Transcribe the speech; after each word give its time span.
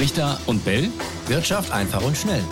Richter 0.00 0.38
und 0.46 0.64
Bell. 0.64 0.88
Wirtschaft 1.26 1.70
einfach 1.72 2.02
und 2.02 2.16
schnell. 2.16 2.42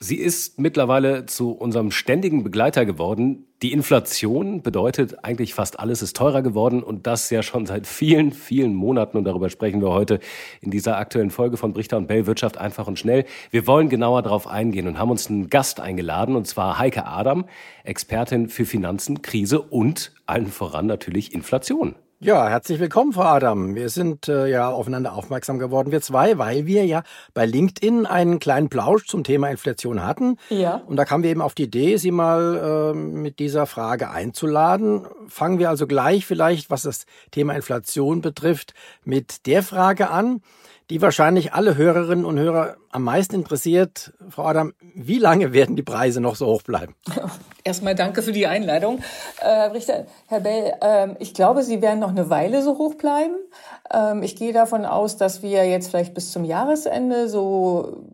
Sie 0.00 0.16
ist 0.16 0.60
mittlerweile 0.60 1.24
zu 1.24 1.52
unserem 1.52 1.92
ständigen 1.92 2.44
Begleiter 2.44 2.84
geworden. 2.84 3.46
Die 3.62 3.72
Inflation 3.72 4.60
bedeutet 4.60 5.24
eigentlich 5.24 5.54
fast 5.54 5.80
alles 5.80 6.02
ist 6.02 6.14
teurer 6.14 6.42
geworden 6.42 6.82
und 6.82 7.06
das 7.06 7.30
ja 7.30 7.42
schon 7.42 7.64
seit 7.64 7.86
vielen, 7.86 8.32
vielen 8.32 8.74
Monaten. 8.74 9.16
Und 9.16 9.24
darüber 9.24 9.48
sprechen 9.48 9.80
wir 9.80 9.92
heute 9.92 10.20
in 10.60 10.70
dieser 10.70 10.98
aktuellen 10.98 11.30
Folge 11.30 11.56
von 11.56 11.72
Brichter 11.72 11.96
und 11.96 12.08
Bell 12.08 12.26
Wirtschaft 12.26 12.58
einfach 12.58 12.86
und 12.86 12.98
schnell. 12.98 13.24
Wir 13.50 13.66
wollen 13.66 13.88
genauer 13.88 14.20
darauf 14.20 14.46
eingehen 14.46 14.88
und 14.88 14.98
haben 14.98 15.10
uns 15.10 15.30
einen 15.30 15.48
Gast 15.48 15.80
eingeladen 15.80 16.36
und 16.36 16.46
zwar 16.46 16.78
Heike 16.78 17.06
Adam, 17.06 17.46
Expertin 17.84 18.50
für 18.50 18.66
Finanzen, 18.66 19.22
Krise 19.22 19.62
und 19.62 20.12
allen 20.26 20.48
voran 20.48 20.84
natürlich 20.84 21.32
Inflation. 21.32 21.94
Ja, 22.24 22.48
herzlich 22.48 22.78
willkommen, 22.78 23.12
Frau 23.12 23.22
Adam. 23.22 23.74
Wir 23.74 23.88
sind 23.88 24.28
äh, 24.28 24.46
ja 24.46 24.70
aufeinander 24.70 25.14
aufmerksam 25.14 25.58
geworden, 25.58 25.90
wir 25.90 26.00
zwei, 26.00 26.38
weil 26.38 26.66
wir 26.66 26.86
ja 26.86 27.02
bei 27.34 27.46
LinkedIn 27.46 28.06
einen 28.06 28.38
kleinen 28.38 28.68
Plausch 28.68 29.08
zum 29.08 29.24
Thema 29.24 29.48
Inflation 29.48 30.06
hatten. 30.06 30.36
Ja. 30.48 30.82
Und 30.86 30.94
da 30.94 31.04
kamen 31.04 31.24
wir 31.24 31.30
eben 31.30 31.42
auf 31.42 31.56
die 31.56 31.64
Idee, 31.64 31.96
Sie 31.96 32.12
mal 32.12 32.92
äh, 32.94 32.96
mit 32.96 33.40
dieser 33.40 33.66
Frage 33.66 34.10
einzuladen. 34.10 35.04
Fangen 35.26 35.58
wir 35.58 35.68
also 35.68 35.88
gleich 35.88 36.24
vielleicht, 36.24 36.70
was 36.70 36.82
das 36.82 37.06
Thema 37.32 37.54
Inflation 37.54 38.20
betrifft, 38.20 38.72
mit 39.02 39.46
der 39.46 39.64
Frage 39.64 40.08
an 40.08 40.42
die 40.92 41.00
wahrscheinlich 41.00 41.54
alle 41.54 41.78
Hörerinnen 41.78 42.26
und 42.26 42.38
Hörer 42.38 42.76
am 42.90 43.04
meisten 43.04 43.36
interessiert. 43.36 44.12
Frau 44.28 44.44
Adam, 44.44 44.74
wie 44.94 45.16
lange 45.16 45.54
werden 45.54 45.74
die 45.74 45.82
Preise 45.82 46.20
noch 46.20 46.36
so 46.36 46.44
hoch 46.46 46.60
bleiben? 46.60 46.94
Erstmal 47.64 47.94
danke 47.94 48.20
für 48.20 48.32
die 48.32 48.46
Einleitung. 48.46 49.00
Äh, 49.40 49.48
Richter, 49.70 50.04
Herr 50.26 50.40
Bell, 50.40 50.74
äh, 50.82 51.08
ich 51.18 51.32
glaube, 51.32 51.62
sie 51.62 51.80
werden 51.80 52.00
noch 52.00 52.10
eine 52.10 52.28
Weile 52.28 52.60
so 52.60 52.76
hoch 52.76 52.96
bleiben. 52.96 53.36
Ähm, 53.90 54.22
ich 54.22 54.36
gehe 54.36 54.52
davon 54.52 54.84
aus, 54.84 55.16
dass 55.16 55.40
wir 55.40 55.64
jetzt 55.64 55.88
vielleicht 55.88 56.12
bis 56.12 56.30
zum 56.30 56.44
Jahresende 56.44 57.26
so 57.26 58.04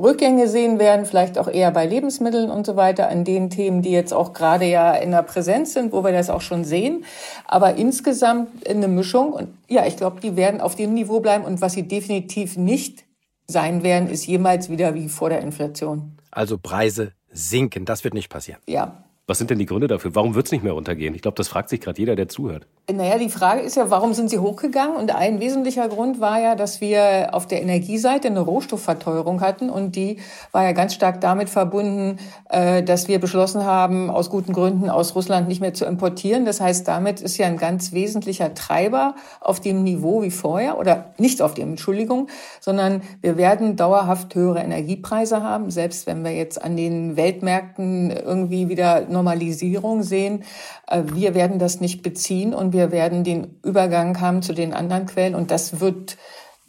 Rückgänge 0.00 0.48
sehen 0.48 0.78
werden, 0.78 1.06
vielleicht 1.06 1.38
auch 1.38 1.48
eher 1.48 1.70
bei 1.72 1.84
Lebensmitteln 1.84 2.50
und 2.50 2.64
so 2.64 2.76
weiter, 2.76 3.08
an 3.08 3.24
den 3.24 3.50
Themen, 3.50 3.82
die 3.82 3.90
jetzt 3.90 4.14
auch 4.14 4.32
gerade 4.32 4.64
ja 4.64 4.94
in 4.94 5.10
der 5.10 5.22
Präsenz 5.22 5.72
sind, 5.72 5.92
wo 5.92 6.04
wir 6.04 6.12
das 6.12 6.30
auch 6.30 6.40
schon 6.40 6.64
sehen. 6.64 7.04
Aber 7.46 7.74
insgesamt 7.74 8.68
eine 8.68 8.88
Mischung. 8.88 9.32
Und 9.32 9.48
ja, 9.68 9.86
ich 9.86 9.96
glaube, 9.96 10.20
die 10.20 10.36
werden 10.36 10.60
auf 10.60 10.76
dem 10.76 10.94
Niveau 10.94 11.20
bleiben. 11.20 11.44
Und 11.44 11.60
was 11.60 11.72
sie 11.72 11.82
definitiv 11.82 12.56
nicht 12.56 13.04
sein 13.48 13.82
werden, 13.82 14.08
ist 14.08 14.26
jemals 14.26 14.70
wieder 14.70 14.94
wie 14.94 15.08
vor 15.08 15.30
der 15.30 15.40
Inflation. 15.40 16.16
Also 16.30 16.58
Preise 16.58 17.12
sinken, 17.30 17.84
das 17.84 18.04
wird 18.04 18.14
nicht 18.14 18.28
passieren. 18.28 18.60
Ja, 18.68 19.04
was 19.28 19.36
sind 19.36 19.50
denn 19.50 19.58
die 19.58 19.66
Gründe 19.66 19.88
dafür? 19.88 20.14
Warum 20.14 20.34
wird 20.34 20.46
es 20.46 20.52
nicht 20.52 20.64
mehr 20.64 20.72
runtergehen? 20.72 21.14
Ich 21.14 21.20
glaube, 21.20 21.34
das 21.34 21.48
fragt 21.48 21.68
sich 21.68 21.82
gerade 21.82 22.00
jeder, 22.00 22.16
der 22.16 22.28
zuhört. 22.28 22.66
Naja, 22.90 23.18
die 23.18 23.28
Frage 23.28 23.60
ist 23.60 23.76
ja, 23.76 23.90
warum 23.90 24.14
sind 24.14 24.30
sie 24.30 24.38
hochgegangen? 24.38 24.96
Und 24.96 25.14
ein 25.14 25.38
wesentlicher 25.38 25.86
Grund 25.88 26.18
war 26.18 26.40
ja, 26.40 26.54
dass 26.54 26.80
wir 26.80 27.28
auf 27.32 27.46
der 27.46 27.60
Energieseite 27.60 28.28
eine 28.28 28.40
Rohstoffverteuerung 28.40 29.42
hatten. 29.42 29.68
Und 29.68 29.96
die 29.96 30.16
war 30.50 30.64
ja 30.64 30.72
ganz 30.72 30.94
stark 30.94 31.20
damit 31.20 31.50
verbunden, 31.50 32.18
äh, 32.48 32.82
dass 32.82 33.06
wir 33.06 33.18
beschlossen 33.20 33.66
haben, 33.66 34.08
aus 34.08 34.30
guten 34.30 34.54
Gründen 34.54 34.88
aus 34.88 35.14
Russland 35.14 35.46
nicht 35.46 35.60
mehr 35.60 35.74
zu 35.74 35.84
importieren. 35.84 36.46
Das 36.46 36.62
heißt, 36.62 36.88
damit 36.88 37.20
ist 37.20 37.36
ja 37.36 37.46
ein 37.48 37.58
ganz 37.58 37.92
wesentlicher 37.92 38.54
Treiber 38.54 39.14
auf 39.42 39.60
dem 39.60 39.84
Niveau 39.84 40.22
wie 40.22 40.30
vorher 40.30 40.78
oder 40.78 41.12
nicht 41.18 41.42
auf 41.42 41.52
dem, 41.52 41.68
Entschuldigung, 41.68 42.28
sondern 42.60 43.02
wir 43.20 43.36
werden 43.36 43.76
dauerhaft 43.76 44.34
höhere 44.34 44.60
Energiepreise 44.60 45.42
haben, 45.42 45.70
selbst 45.70 46.06
wenn 46.06 46.24
wir 46.24 46.32
jetzt 46.32 46.64
an 46.64 46.78
den 46.78 47.18
Weltmärkten 47.18 48.10
irgendwie 48.10 48.70
wieder 48.70 49.06
Normalisierung 49.18 50.02
sehen. 50.02 50.44
Äh, 50.86 51.02
wir 51.12 51.34
werden 51.34 51.58
das 51.58 51.80
nicht 51.80 52.02
beziehen 52.02 52.54
und 52.54 52.72
wir 52.72 52.92
werden 52.92 53.24
den 53.24 53.58
Übergang 53.64 54.20
haben 54.20 54.42
zu 54.42 54.52
den 54.52 54.72
anderen 54.72 55.06
Quellen 55.06 55.34
und 55.34 55.50
das 55.50 55.80
wird 55.80 56.16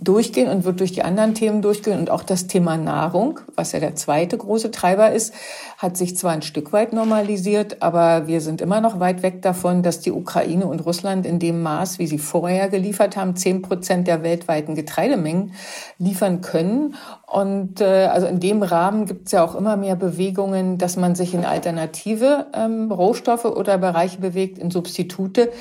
durchgehen 0.01 0.49
und 0.49 0.63
wird 0.63 0.79
durch 0.79 0.93
die 0.93 1.03
anderen 1.03 1.35
Themen 1.35 1.61
durchgehen. 1.61 1.99
Und 1.99 2.09
auch 2.09 2.23
das 2.23 2.47
Thema 2.47 2.77
Nahrung, 2.77 3.41
was 3.55 3.73
ja 3.73 3.79
der 3.81 3.95
zweite 3.95 4.37
große 4.37 4.71
Treiber 4.71 5.11
ist, 5.11 5.33
hat 5.77 5.97
sich 5.97 6.15
zwar 6.15 6.31
ein 6.31 6.41
Stück 6.41 6.71
weit 6.71 6.93
normalisiert, 6.93 7.81
aber 7.81 8.25
wir 8.25 8.39
sind 8.39 8.61
immer 8.61 8.79
noch 8.79 9.01
weit 9.01 9.23
weg 9.23 9.41
davon, 9.41 9.83
dass 9.83 9.99
die 9.99 10.13
Ukraine 10.13 10.67
und 10.67 10.85
Russland 10.85 11.25
in 11.25 11.39
dem 11.39 11.61
Maß, 11.61 11.99
wie 11.99 12.07
sie 12.07 12.17
vorher 12.17 12.69
geliefert 12.69 13.17
haben, 13.17 13.35
zehn 13.35 13.61
Prozent 13.61 14.07
der 14.07 14.23
weltweiten 14.23 14.73
Getreidemengen 14.73 15.51
liefern 15.97 16.39
können. 16.39 16.95
Und 17.27 17.81
äh, 17.81 18.05
also 18.05 18.25
in 18.25 18.39
dem 18.39 18.63
Rahmen 18.63 19.05
gibt 19.05 19.27
es 19.27 19.33
ja 19.33 19.43
auch 19.43 19.55
immer 19.55 19.75
mehr 19.75 19.97
Bewegungen, 19.97 20.77
dass 20.77 20.95
man 20.95 21.15
sich 21.15 21.33
in 21.33 21.43
alternative 21.43 22.47
ähm, 22.53 22.89
Rohstoffe 22.91 23.45
oder 23.45 23.77
Bereiche 23.77 24.19
bewegt, 24.19 24.57
in 24.57 24.71
Substitute, 24.71 25.51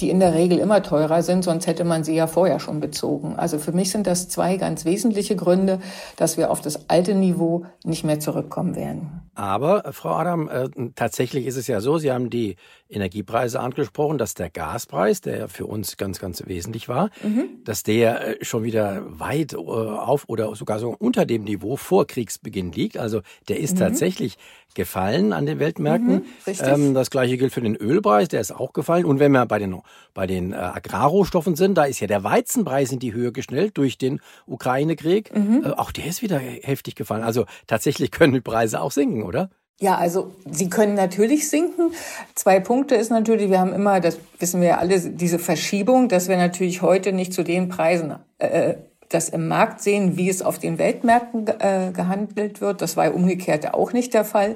die 0.00 0.10
in 0.10 0.20
der 0.20 0.34
Regel 0.34 0.58
immer 0.58 0.82
teurer 0.82 1.22
sind, 1.22 1.44
sonst 1.44 1.66
hätte 1.66 1.84
man 1.84 2.04
sie 2.04 2.14
ja 2.14 2.26
vorher 2.26 2.60
schon 2.60 2.80
bezogen. 2.80 3.36
Also 3.36 3.58
für 3.58 3.72
mich 3.72 3.90
sind 3.90 4.06
das 4.06 4.28
zwei 4.28 4.56
ganz 4.56 4.84
wesentliche 4.84 5.36
Gründe, 5.36 5.80
dass 6.16 6.36
wir 6.36 6.50
auf 6.50 6.60
das 6.60 6.88
alte 6.88 7.14
Niveau 7.14 7.64
nicht 7.84 8.04
mehr 8.04 8.20
zurückkommen 8.20 8.76
werden. 8.76 9.22
Aber, 9.34 9.92
Frau 9.92 10.10
Adam, 10.10 10.48
äh, 10.48 10.68
tatsächlich 10.94 11.46
ist 11.46 11.56
es 11.56 11.66
ja 11.66 11.80
so, 11.80 11.98
Sie 11.98 12.12
haben 12.12 12.30
die 12.30 12.56
Energiepreise 12.90 13.60
angesprochen, 13.60 14.18
dass 14.18 14.34
der 14.34 14.50
Gaspreis, 14.50 15.20
der 15.20 15.48
für 15.48 15.66
uns 15.66 15.96
ganz, 15.96 16.18
ganz 16.18 16.46
wesentlich 16.46 16.88
war, 16.88 17.10
mhm. 17.22 17.62
dass 17.64 17.82
der 17.82 18.40
äh, 18.40 18.44
schon 18.44 18.64
wieder 18.64 19.02
weit 19.06 19.52
äh, 19.52 19.56
auf 19.56 20.24
oder 20.28 20.54
sogar 20.56 20.78
so 20.78 20.94
unter 20.98 21.26
dem 21.26 21.44
Niveau 21.44 21.76
vor 21.76 22.06
Kriegsbeginn 22.06 22.72
liegt. 22.72 22.98
Also 22.98 23.22
der 23.48 23.60
ist 23.60 23.74
mhm. 23.74 23.80
tatsächlich 23.80 24.38
gefallen 24.74 25.32
an 25.32 25.46
den 25.46 25.58
Weltmärkten. 25.58 26.26
Mhm, 26.46 26.54
ähm, 26.60 26.94
das 26.94 27.10
gleiche 27.10 27.36
gilt 27.36 27.52
für 27.52 27.60
den 27.60 27.76
Ölpreis, 27.76 28.28
der 28.28 28.40
ist 28.40 28.52
auch 28.52 28.72
gefallen. 28.72 29.04
Und 29.04 29.18
wenn 29.18 29.32
wir 29.32 29.46
bei 29.46 29.58
den, 29.58 29.80
bei 30.14 30.26
den 30.26 30.52
äh, 30.52 30.56
Agrarrohstoffen 30.56 31.56
sind, 31.56 31.76
da 31.76 31.84
ist 31.84 32.00
ja 32.00 32.06
der 32.06 32.24
Weizenpreis 32.24 32.92
in 32.92 32.98
die 32.98 33.12
Höhe 33.12 33.32
geschnellt 33.32 33.76
durch 33.78 33.98
den 33.98 34.20
Ukraine-Krieg. 34.46 35.36
Mhm. 35.36 35.64
Äh, 35.64 35.70
auch 35.70 35.92
der 35.92 36.06
ist 36.06 36.22
wieder 36.22 36.38
heftig 36.38 36.94
gefallen. 36.94 37.24
Also 37.24 37.46
tatsächlich 37.66 38.10
können 38.10 38.32
die 38.32 38.40
Preise 38.40 38.80
auch 38.80 38.92
sinken, 38.92 39.22
oder? 39.22 39.50
Ja, 39.80 39.96
also 39.96 40.32
sie 40.50 40.68
können 40.68 40.94
natürlich 40.94 41.48
sinken. 41.48 41.92
Zwei 42.34 42.60
Punkte 42.60 42.96
ist 42.96 43.10
natürlich, 43.10 43.50
wir 43.50 43.60
haben 43.60 43.72
immer, 43.72 44.00
das 44.00 44.18
wissen 44.38 44.60
wir 44.60 44.68
ja 44.68 44.78
alle, 44.78 45.00
diese 45.00 45.38
Verschiebung, 45.38 46.08
dass 46.08 46.28
wir 46.28 46.36
natürlich 46.36 46.82
heute 46.82 47.12
nicht 47.12 47.32
zu 47.32 47.42
den 47.42 47.70
Preisen 47.70 48.16
äh, 48.38 48.74
das 49.08 49.28
im 49.28 49.48
Markt 49.48 49.80
sehen, 49.80 50.16
wie 50.16 50.28
es 50.28 50.42
auf 50.42 50.58
den 50.58 50.78
Weltmärkten 50.78 51.46
äh, 51.46 51.90
gehandelt 51.92 52.60
wird. 52.60 52.80
Das 52.80 52.96
war 52.96 53.12
umgekehrt 53.12 53.74
auch 53.74 53.92
nicht 53.92 54.14
der 54.14 54.24
Fall. 54.24 54.54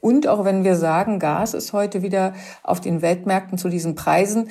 Und 0.00 0.26
auch 0.26 0.44
wenn 0.44 0.64
wir 0.64 0.76
sagen, 0.76 1.20
Gas 1.20 1.54
ist 1.54 1.72
heute 1.72 2.02
wieder 2.02 2.34
auf 2.62 2.80
den 2.80 3.00
Weltmärkten 3.00 3.56
zu 3.56 3.68
diesen 3.68 3.94
Preisen 3.94 4.50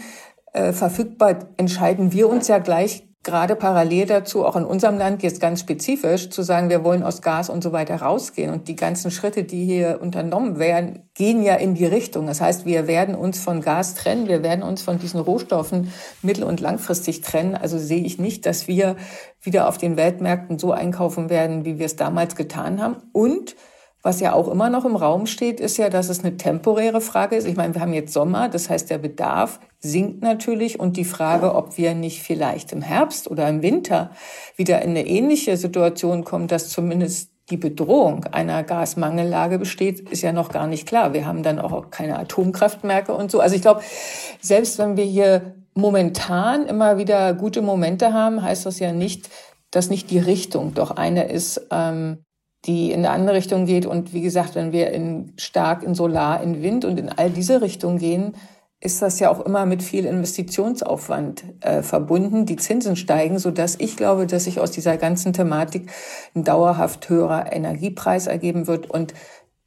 äh, 0.54 0.72
verfügbar, 0.72 1.50
entscheiden 1.58 2.14
wir 2.14 2.30
uns 2.30 2.48
ja 2.48 2.58
gleich 2.58 3.08
gerade 3.24 3.56
parallel 3.56 4.06
dazu, 4.06 4.46
auch 4.46 4.58
in 4.58 4.66
unserem 4.66 4.98
Land 4.98 5.24
jetzt 5.24 5.40
ganz 5.40 5.62
spezifisch, 5.62 6.30
zu 6.30 6.44
sagen, 6.44 6.70
wir 6.70 6.84
wollen 6.84 7.04
aus 7.04 7.22
Gas 7.22 7.50
und 7.50 7.64
so 7.64 7.72
weiter 7.72 7.96
rausgehen. 7.96 8.52
Und 8.52 8.68
die 8.68 8.76
ganzen 8.76 9.12
Schritte, 9.12 9.46
die 9.46 9.66
hier 9.66 10.00
unternommen 10.02 10.60
werden, 10.60 11.10
gehen 11.14 11.42
ja 11.42 11.56
in 11.56 11.74
die 11.74 11.86
Richtung. 11.86 12.28
Das 12.28 12.42
heißt, 12.42 12.66
wir 12.66 12.86
werden 12.86 13.16
uns 13.16 13.40
von 13.40 13.62
Gas 13.62 13.96
trennen, 13.96 14.28
wir 14.28 14.44
werden 14.44 14.64
uns 14.64 14.82
von 14.82 15.00
diesen 15.00 15.22
Rohstoffen 15.22 15.94
mittel- 16.22 16.44
und 16.44 16.60
langfristig 16.60 17.22
trennen. 17.22 17.56
Also 17.56 17.78
sehe 17.78 18.04
ich 18.04 18.20
nicht, 18.20 18.46
dass 18.46 18.68
wir 18.68 18.98
wieder 19.42 19.70
auf 19.70 19.78
den 19.78 19.96
Weltmärkten 19.96 20.60
so 20.60 20.74
einkaufen 20.74 21.30
werden, 21.30 21.64
wie 21.64 21.80
wir 21.80 21.86
es 21.86 21.96
damals 21.96 22.36
getan 22.36 22.82
haben. 22.82 22.98
Und 23.14 23.56
was 24.04 24.20
ja 24.20 24.34
auch 24.34 24.50
immer 24.50 24.70
noch 24.70 24.84
im 24.84 24.98
Raum 24.98 25.26
steht, 25.26 25.62
ist 25.62 25.78
ja, 25.78 25.90
dass 25.90 26.10
es 26.10 26.20
eine 26.20 26.36
temporäre 26.36 27.00
Frage 27.00 27.38
ist. 27.38 27.48
Ich 27.48 27.56
meine, 27.56 27.74
wir 27.74 27.82
haben 27.82 27.94
jetzt 27.94 28.12
Sommer, 28.12 28.50
das 28.50 28.70
heißt, 28.70 28.90
der 28.90 28.98
Bedarf 28.98 29.62
sinkt 29.80 30.22
natürlich 30.22 30.78
und 30.78 30.98
die 30.98 31.06
Frage, 31.06 31.56
ob 31.56 31.78
wir 31.78 31.96
nicht 31.96 32.22
vielleicht 32.22 32.74
im 32.74 32.82
Herbst 32.82 33.32
oder 33.32 33.48
im 33.48 33.62
Winter 33.62 34.12
wieder 34.58 34.82
in 34.82 34.90
eine 34.92 35.08
ähnliche 35.08 35.56
Situation 35.56 36.26
kommen, 36.26 36.48
dass 36.48 36.70
zumindest 36.70 37.32
die 37.50 37.58
Bedrohung 37.58 38.26
einer 38.26 38.64
Gasmangellage 38.64 39.58
besteht, 39.58 40.10
ist 40.10 40.22
ja 40.22 40.34
noch 40.34 40.50
gar 40.50 40.68
nicht 40.68 40.86
klar. 40.86 41.14
Wir 41.14 41.26
haben 41.26 41.42
dann 41.42 41.60
auch 41.60 41.90
keine 41.90 42.20
Atomkraftwerke 42.20 43.14
und 43.14 43.32
so. 43.32 43.40
Also 43.40 43.56
ich 43.56 43.62
glaube, 43.62 43.82
selbst 44.42 44.80
wenn 44.80 44.98
wir 44.98 45.06
hier 45.06 45.56
momentan 45.74 46.66
immer 46.68 46.98
wieder 46.98 47.34
gute 47.34 47.62
Momente 47.62 48.14
haben, 48.14 48.42
heißt 48.42 48.66
das 48.66 48.80
ja 48.80 48.92
nicht, 48.92 49.30
dass 49.72 49.90
nicht 49.90 50.12
die 50.12 50.20
Richtung 50.20 50.74
doch 50.74 50.92
eine 50.92 51.30
ist, 51.30 51.68
ähm, 51.72 52.24
die 52.66 52.92
in 52.92 53.00
eine 53.00 53.12
andere 53.12 53.36
Richtung 53.38 53.66
geht. 53.66 53.86
Und 53.86 54.14
wie 54.14 54.22
gesagt, 54.22 54.56
wenn 54.56 54.72
wir 54.72 54.92
in, 54.92 55.34
stark 55.38 55.84
in 55.84 55.96
Solar, 55.96 56.42
in 56.42 56.62
Wind 56.62 56.86
und 56.86 57.00
in 57.00 57.10
all 57.10 57.30
diese 57.30 57.62
Richtungen 57.62 57.98
gehen, 57.98 58.34
ist 58.80 59.02
das 59.02 59.20
ja 59.20 59.30
auch 59.30 59.40
immer 59.40 59.66
mit 59.66 59.82
viel 59.82 60.06
Investitionsaufwand 60.06 61.44
äh, 61.62 61.82
verbunden. 61.82 62.46
Die 62.46 62.58
Zinsen 62.58 62.98
steigen, 62.98 63.40
so 63.40 63.50
dass 63.50 63.80
ich 63.80 63.96
glaube, 63.96 64.28
dass 64.28 64.44
sich 64.44 64.60
aus 64.60 64.72
dieser 64.72 64.98
ganzen 64.98 65.32
Thematik 65.32 65.90
ein 66.36 66.44
dauerhaft 66.44 67.08
höherer 67.10 67.54
Energiepreis 67.54 68.28
ergeben 68.28 68.68
wird. 68.68 68.90
Und 68.90 69.14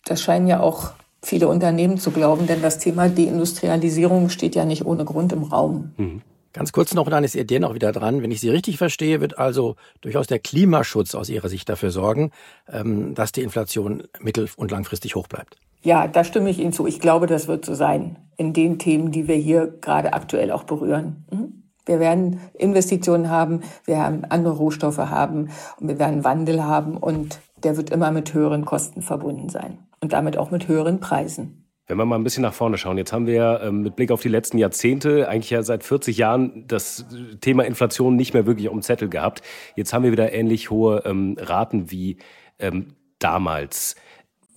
das 0.05 0.21
scheinen 0.21 0.47
ja 0.47 0.61
auch 0.61 0.91
viele 1.23 1.49
Unternehmen 1.49 1.99
zu 1.99 2.11
glauben, 2.11 2.47
denn 2.47 2.61
das 2.61 2.79
Thema 2.79 3.09
Deindustrialisierung 3.09 4.29
steht 4.29 4.55
ja 4.55 4.67
nicht 4.67 4.85
ohne 4.85 5.05
Grund 5.05 5.33
im 5.33 5.45
Raum. 5.45 5.93
Mhm. 5.97 6.23
Ganz 6.57 6.73
kurz 6.73 6.95
noch, 6.95 7.11
dann 7.11 7.23
ist 7.23 7.35
ihr 7.35 7.45
der 7.45 7.61
noch 7.61 7.75
wieder 7.75 7.93
dran. 7.93 8.23
Wenn 8.23 8.31
ich 8.31 8.41
Sie 8.41 8.49
richtig 8.49 8.79
verstehe, 8.79 9.21
wird 9.21 9.37
also 9.37 9.77
durchaus 10.01 10.27
der 10.27 10.39
Klimaschutz 10.39 11.15
aus 11.15 11.29
Ihrer 11.29 11.51
Sicht 11.51 11.69
dafür 11.69 11.91
sorgen, 11.91 12.31
ähm, 12.67 13.15
dass 13.15 13.31
die 13.31 13.43
Inflation 13.43 14.05
mittel- 14.21 14.49
und 14.57 14.71
langfristig 14.71 15.17
hoch 15.17 15.29
bleibt. 15.29 15.59
Ja, 15.83 16.09
da 16.09 16.25
stimme 16.25 16.49
ich 16.49 16.59
Ihnen 16.59 16.73
zu. 16.73 16.87
Ich 16.87 16.99
glaube, 16.99 17.27
das 17.27 17.47
wird 17.47 17.67
so 17.67 17.75
sein 17.75 18.17
in 18.39 18.55
den 18.55 18.79
Themen, 18.79 19.13
die 19.13 19.29
wir 19.29 19.35
hier 19.35 19.67
gerade 19.67 20.15
aktuell 20.15 20.51
auch 20.51 20.63
berühren. 20.65 21.27
Mhm. 21.31 21.63
Wir 21.85 22.01
werden 22.01 22.41
Investitionen 22.55 23.29
haben, 23.29 23.61
wir 23.85 23.97
werden 23.97 24.25
andere 24.25 24.55
Rohstoffe 24.55 24.97
haben 24.97 25.51
und 25.79 25.89
wir 25.89 25.99
werden 25.99 26.25
Wandel 26.25 26.65
haben 26.65 26.97
und 26.97 27.39
der 27.65 27.77
wird 27.77 27.91
immer 27.91 28.11
mit 28.13 28.33
höheren 28.33 28.65
Kosten 28.65 29.03
verbunden 29.03 29.51
sein 29.51 29.77
und 30.01 30.15
damit 30.15 30.39
auch 30.39 30.51
mit 30.51 30.69
höheren 30.69 31.01
Preisen. 31.01 31.66
Wenn 31.89 31.99
wir 31.99 32.05
mal 32.05 32.17
ein 32.17 32.25
bisschen 32.25 32.43
nach 32.43 32.55
vorne 32.55 32.79
schauen, 32.79 32.99
jetzt 32.99 33.13
haben 33.13 33.27
wir 33.29 33.61
ähm, 33.63 33.83
mit 33.83 33.95
Blick 33.95 34.11
auf 34.11 34.21
die 34.21 34.29
letzten 34.29 34.59
Jahrzehnte, 34.59 35.29
eigentlich 35.29 35.51
ja 35.51 35.63
seit 35.63 35.85
40 35.85 36.17
Jahren, 36.17 36.67
das 36.67 37.07
Thema 37.41 37.65
Inflation 37.65 38.17
nicht 38.17 38.35
mehr 38.35 38.45
wirklich 38.45 38.69
um 38.69 38.83
Zettel 38.83 39.09
gehabt. 39.09 39.43
Jetzt 39.77 39.93
haben 39.93 40.03
wir 40.03 40.11
wieder 40.11 40.33
ähnlich 40.33 40.71
hohe 40.71 41.03
ähm, 41.05 41.37
Raten 41.39 41.91
wie 41.93 42.17
ähm, 42.59 42.89
damals. 43.21 43.95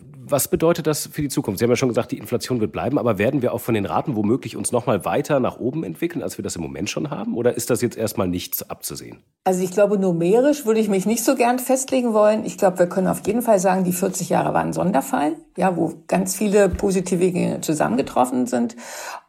Was 0.02 0.48
bedeutet 0.48 0.86
das 0.86 1.08
für 1.08 1.24
die 1.24 1.30
Zukunft? 1.30 1.58
Sie 1.60 1.66
haben 1.66 1.72
ja 1.72 1.76
schon 1.76 1.90
gesagt, 1.90 2.12
die 2.12 2.20
Inflation 2.20 2.62
wird 2.62 2.72
bleiben, 2.72 3.00
aber 3.00 3.18
werden 3.18 3.42
wir 3.42 3.54
auch 3.54 3.62
von 3.62 3.74
den 3.74 3.86
Raten 3.86 4.16
womöglich 4.16 4.56
uns 4.56 4.72
noch 4.72 4.86
mal 4.86 5.04
weiter 5.04 5.40
nach 5.40 5.60
oben 5.60 5.84
entwickeln, 5.84 6.22
als 6.22 6.38
wir 6.38 6.44
das 6.44 6.56
im 6.56 6.62
Moment 6.62 6.90
schon 6.90 7.10
haben? 7.10 7.36
Oder 7.36 7.56
ist 7.56 7.72
das 7.72 7.82
jetzt 7.82 7.98
erstmal 7.98 8.28
nichts 8.28 8.70
abzusehen? 8.70 9.24
Also 9.44 9.64
ich 9.64 9.72
glaube, 9.72 9.98
numerisch 9.98 10.66
würde 10.66 10.80
ich 10.80 10.88
mich 10.88 11.08
nicht 11.08 11.24
so 11.24 11.36
gern 11.36 11.58
festlegen 11.58 12.14
wollen. 12.14 12.46
Ich 12.46 12.60
glaube, 12.60 12.78
wir 12.78 12.88
können 12.88 13.08
auf 13.08 13.26
jeden 13.26 13.42
Fall 13.42 13.60
sagen, 13.60 13.84
die 13.84 13.92
40 13.92 14.30
Jahre 14.30 14.54
waren 14.54 14.68
ein 14.68 14.74
Sonderfall, 14.74 15.34
ja, 15.58 15.76
wo 15.76 15.94
ganz 16.08 16.36
viele 16.36 16.70
positive 16.70 17.32
Dinge 17.32 17.62
zusammengetroffen 17.62 18.46
sind. 18.46 18.76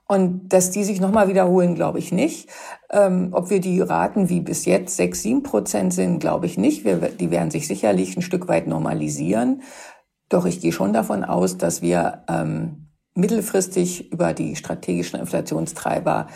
Und 0.06 0.48
dass 0.52 0.72
die 0.72 0.82
sich 0.82 1.00
nochmal 1.00 1.28
wiederholen, 1.28 1.76
glaube 1.76 2.00
ich 2.00 2.10
nicht. 2.10 2.48
Ähm, 2.90 3.28
ob 3.30 3.48
wir 3.48 3.60
die 3.60 3.80
Raten 3.80 4.28
wie 4.28 4.40
bis 4.40 4.64
jetzt 4.64 4.96
6, 4.96 5.22
7 5.22 5.42
Prozent 5.44 5.94
sind, 5.94 6.18
glaube 6.18 6.46
ich 6.46 6.58
nicht. 6.58 6.84
Wir, 6.84 6.96
die 6.96 7.30
werden 7.30 7.52
sich 7.52 7.68
sicherlich 7.68 8.16
ein 8.16 8.22
Stück 8.22 8.48
weit 8.48 8.66
normalisieren. 8.66 9.62
Doch 10.30 10.46
ich 10.46 10.60
gehe 10.60 10.72
schon 10.72 10.94
davon 10.94 11.24
aus, 11.24 11.58
dass 11.58 11.82
wir 11.82 12.22
ähm, 12.28 12.86
mittelfristig 13.14 14.10
über 14.10 14.32
die 14.32 14.56
strategischen 14.56 15.20
Inflationstreiber 15.20 16.28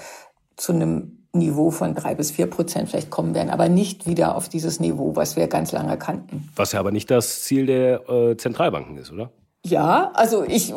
zu 0.56 0.72
einem 0.72 1.26
Niveau 1.32 1.70
von 1.70 1.94
drei 1.94 2.14
bis 2.14 2.30
vier 2.30 2.46
Prozent 2.46 2.88
vielleicht 2.90 3.10
kommen 3.10 3.34
werden, 3.34 3.50
aber 3.50 3.68
nicht 3.68 4.06
wieder 4.06 4.36
auf 4.36 4.48
dieses 4.48 4.78
Niveau, 4.78 5.16
was 5.16 5.36
wir 5.36 5.48
ganz 5.48 5.72
lange 5.72 5.96
kannten. 5.96 6.48
Was 6.54 6.72
ja 6.72 6.80
aber 6.80 6.92
nicht 6.92 7.10
das 7.10 7.42
Ziel 7.42 7.66
der 7.66 8.08
äh, 8.08 8.36
Zentralbanken 8.36 8.98
ist, 8.98 9.10
oder? 9.10 9.30
Ja, 9.64 10.12
also 10.14 10.44
ich 10.44 10.74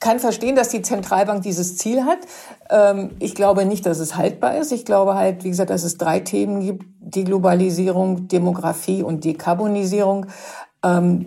kann 0.00 0.20
verstehen, 0.20 0.54
dass 0.54 0.68
die 0.68 0.82
Zentralbank 0.82 1.42
dieses 1.42 1.76
Ziel 1.76 2.04
hat. 2.04 2.18
Ähm, 2.70 3.10
ich 3.18 3.34
glaube 3.34 3.64
nicht, 3.64 3.84
dass 3.84 3.98
es 3.98 4.16
haltbar 4.16 4.56
ist. 4.56 4.72
Ich 4.72 4.84
glaube 4.84 5.14
halt, 5.14 5.44
wie 5.44 5.50
gesagt, 5.50 5.70
dass 5.70 5.84
es 5.84 5.98
drei 5.98 6.20
Themen 6.20 6.60
gibt. 6.60 6.84
Deglobalisierung, 7.00 8.28
Demografie 8.28 9.02
und 9.02 9.24
Dekarbonisierung 9.24 10.26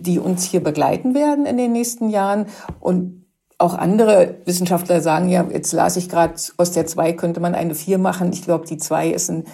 die 0.02 0.18
uns 0.18 0.44
hier 0.44 0.62
begleiten 0.62 1.14
werden 1.14 1.46
in 1.46 1.56
den 1.56 1.72
nächsten 1.72 2.08
Jahren. 2.08 2.46
Und 2.80 3.26
auch 3.58 3.74
andere 3.74 4.36
Wissenschaftler 4.44 5.00
sagen 5.00 5.28
ja, 5.28 5.46
jetzt 5.50 5.72
las 5.72 5.96
ich 5.96 6.08
gerade, 6.08 6.34
aus 6.56 6.72
der 6.72 6.86
2 6.86 7.12
könnte 7.12 7.40
man 7.40 7.54
eine 7.54 7.74
4 7.74 7.98
machen. 7.98 8.32
Ich 8.32 8.42
glaube, 8.42 8.66
die 8.66 8.78
2 8.78 9.10
ist 9.10 9.30
ein, 9.30 9.44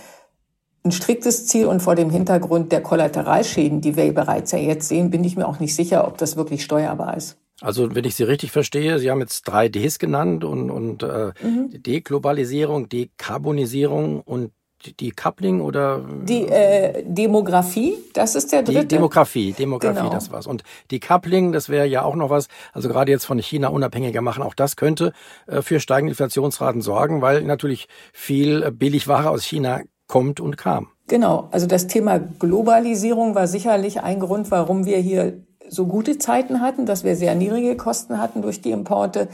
ein 0.85 0.93
striktes 0.93 1.47
Ziel 1.47 1.67
und 1.67 1.81
vor 1.83 1.95
dem 1.95 2.11
Hintergrund 2.11 2.73
der 2.73 2.83
Kollateralschäden, 2.83 3.81
die 3.81 3.97
wir 3.97 4.13
bereits 4.15 4.53
ja 4.53 4.59
jetzt 4.59 4.89
sehen, 4.89 5.11
bin 5.11 5.25
ich 5.25 5.37
mir 5.37 5.47
auch 5.47 5.61
nicht 5.61 5.75
sicher, 5.75 6.07
ob 6.09 6.19
das 6.19 6.37
wirklich 6.37 6.65
steuerbar 6.65 7.17
ist. 7.17 7.37
Also 7.61 7.95
wenn 7.95 8.05
ich 8.05 8.15
Sie 8.15 8.23
richtig 8.23 8.53
verstehe, 8.53 8.99
Sie 8.99 9.11
haben 9.11 9.21
jetzt 9.21 9.43
drei 9.43 9.69
Ds 9.69 9.99
genannt 9.99 10.45
und, 10.45 10.71
und 10.71 11.03
äh, 11.03 11.33
mhm. 11.43 11.71
Deglobalisierung, 11.73 12.89
Dekarbonisierung 12.89 14.21
und 14.21 14.53
die 15.01 15.11
Coupling 15.11 15.61
oder 15.61 16.05
die 16.23 16.47
äh, 16.47 17.03
Demografie, 17.05 17.95
das 18.15 18.35
ist 18.35 18.53
der 18.53 18.63
dritte. 18.63 18.81
Die 18.83 18.89
Demografie, 18.89 19.53
Demografie, 19.53 19.99
genau. 19.99 20.11
das 20.11 20.31
war's. 20.31 20.47
Und 20.47 20.63
die 20.91 21.01
Coupling, 21.01 21.53
das 21.53 21.69
wäre 21.69 21.87
ja 21.87 22.03
auch 22.03 22.15
noch 22.15 22.31
was. 22.31 22.49
Also 22.73 22.89
gerade 22.89 23.11
jetzt 23.11 23.25
von 23.25 23.39
China 23.39 23.69
unabhängiger 23.69 24.21
machen, 24.21 24.43
auch 24.43 24.55
das 24.55 24.77
könnte 24.77 25.13
äh, 25.47 25.63
für 25.63 25.81
steigende 25.81 26.13
Inflationsraten 26.13 26.81
sorgen, 26.81 27.23
weil 27.23 27.43
natürlich 27.43 27.89
viel 28.13 28.63
äh, 28.63 28.71
Billigware 28.71 29.31
aus 29.31 29.45
China 29.45 29.81
kommt 30.07 30.41
und 30.41 30.57
kam. 30.57 30.89
Genau, 31.09 31.49
also 31.51 31.67
das 31.67 31.87
Thema 31.87 32.19
Globalisierung 32.19 33.35
war 33.35 33.47
sicherlich 33.47 34.01
ein 34.03 34.21
Grund, 34.21 34.51
warum 34.51 34.85
wir 34.85 34.99
hier 34.99 35.39
so 35.69 35.87
gute 35.87 36.19
Zeiten 36.19 36.61
hatten, 36.61 36.87
dass 36.87 37.05
wir 37.05 37.17
sehr 37.17 37.35
niedrige 37.35 37.77
Kosten 37.77 38.19
hatten 38.19 38.43
durch 38.43 38.61
die 38.61 38.71
Importe. 38.71 39.29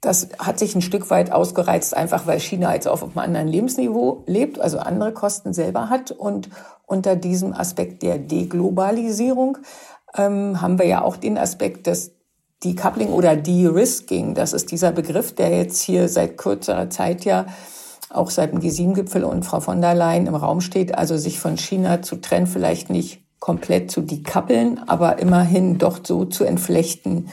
Das 0.00 0.28
hat 0.38 0.58
sich 0.58 0.74
ein 0.74 0.82
Stück 0.82 1.10
weit 1.10 1.30
ausgereizt, 1.30 1.94
einfach 1.94 2.26
weil 2.26 2.40
China 2.40 2.72
jetzt 2.74 2.88
auf 2.88 3.02
einem 3.02 3.18
anderen 3.18 3.48
Lebensniveau 3.48 4.24
lebt, 4.26 4.58
also 4.58 4.78
andere 4.78 5.12
Kosten 5.12 5.52
selber 5.52 5.90
hat. 5.90 6.10
Und 6.10 6.48
unter 6.86 7.16
diesem 7.16 7.52
Aspekt 7.52 8.02
der 8.02 8.18
Deglobalisierung 8.18 9.58
ähm, 10.16 10.62
haben 10.62 10.78
wir 10.78 10.86
ja 10.86 11.02
auch 11.02 11.16
den 11.16 11.36
Aspekt 11.36 11.86
des 11.86 12.12
Decoupling 12.64 13.08
oder 13.08 13.36
De-Risking. 13.36 14.34
Das 14.34 14.52
ist 14.52 14.70
dieser 14.70 14.92
Begriff, 14.92 15.34
der 15.34 15.50
jetzt 15.56 15.80
hier 15.80 16.08
seit 16.08 16.36
kürzerer 16.36 16.90
Zeit 16.90 17.24
ja 17.24 17.46
auch 18.10 18.30
seit 18.30 18.52
dem 18.52 18.60
G7-Gipfel 18.60 19.24
und 19.24 19.44
Frau 19.44 19.60
von 19.60 19.80
der 19.80 19.94
Leyen 19.94 20.26
im 20.26 20.34
Raum 20.34 20.60
steht, 20.60 20.96
also 20.96 21.16
sich 21.16 21.38
von 21.38 21.56
China 21.56 22.02
zu 22.02 22.16
trennen, 22.16 22.46
vielleicht 22.46 22.90
nicht 22.90 23.22
komplett 23.38 23.90
zu 23.90 24.02
dekoppeln, 24.02 24.80
aber 24.86 25.18
immerhin 25.18 25.78
doch 25.78 26.00
so 26.02 26.24
zu 26.24 26.44
entflechten, 26.44 27.28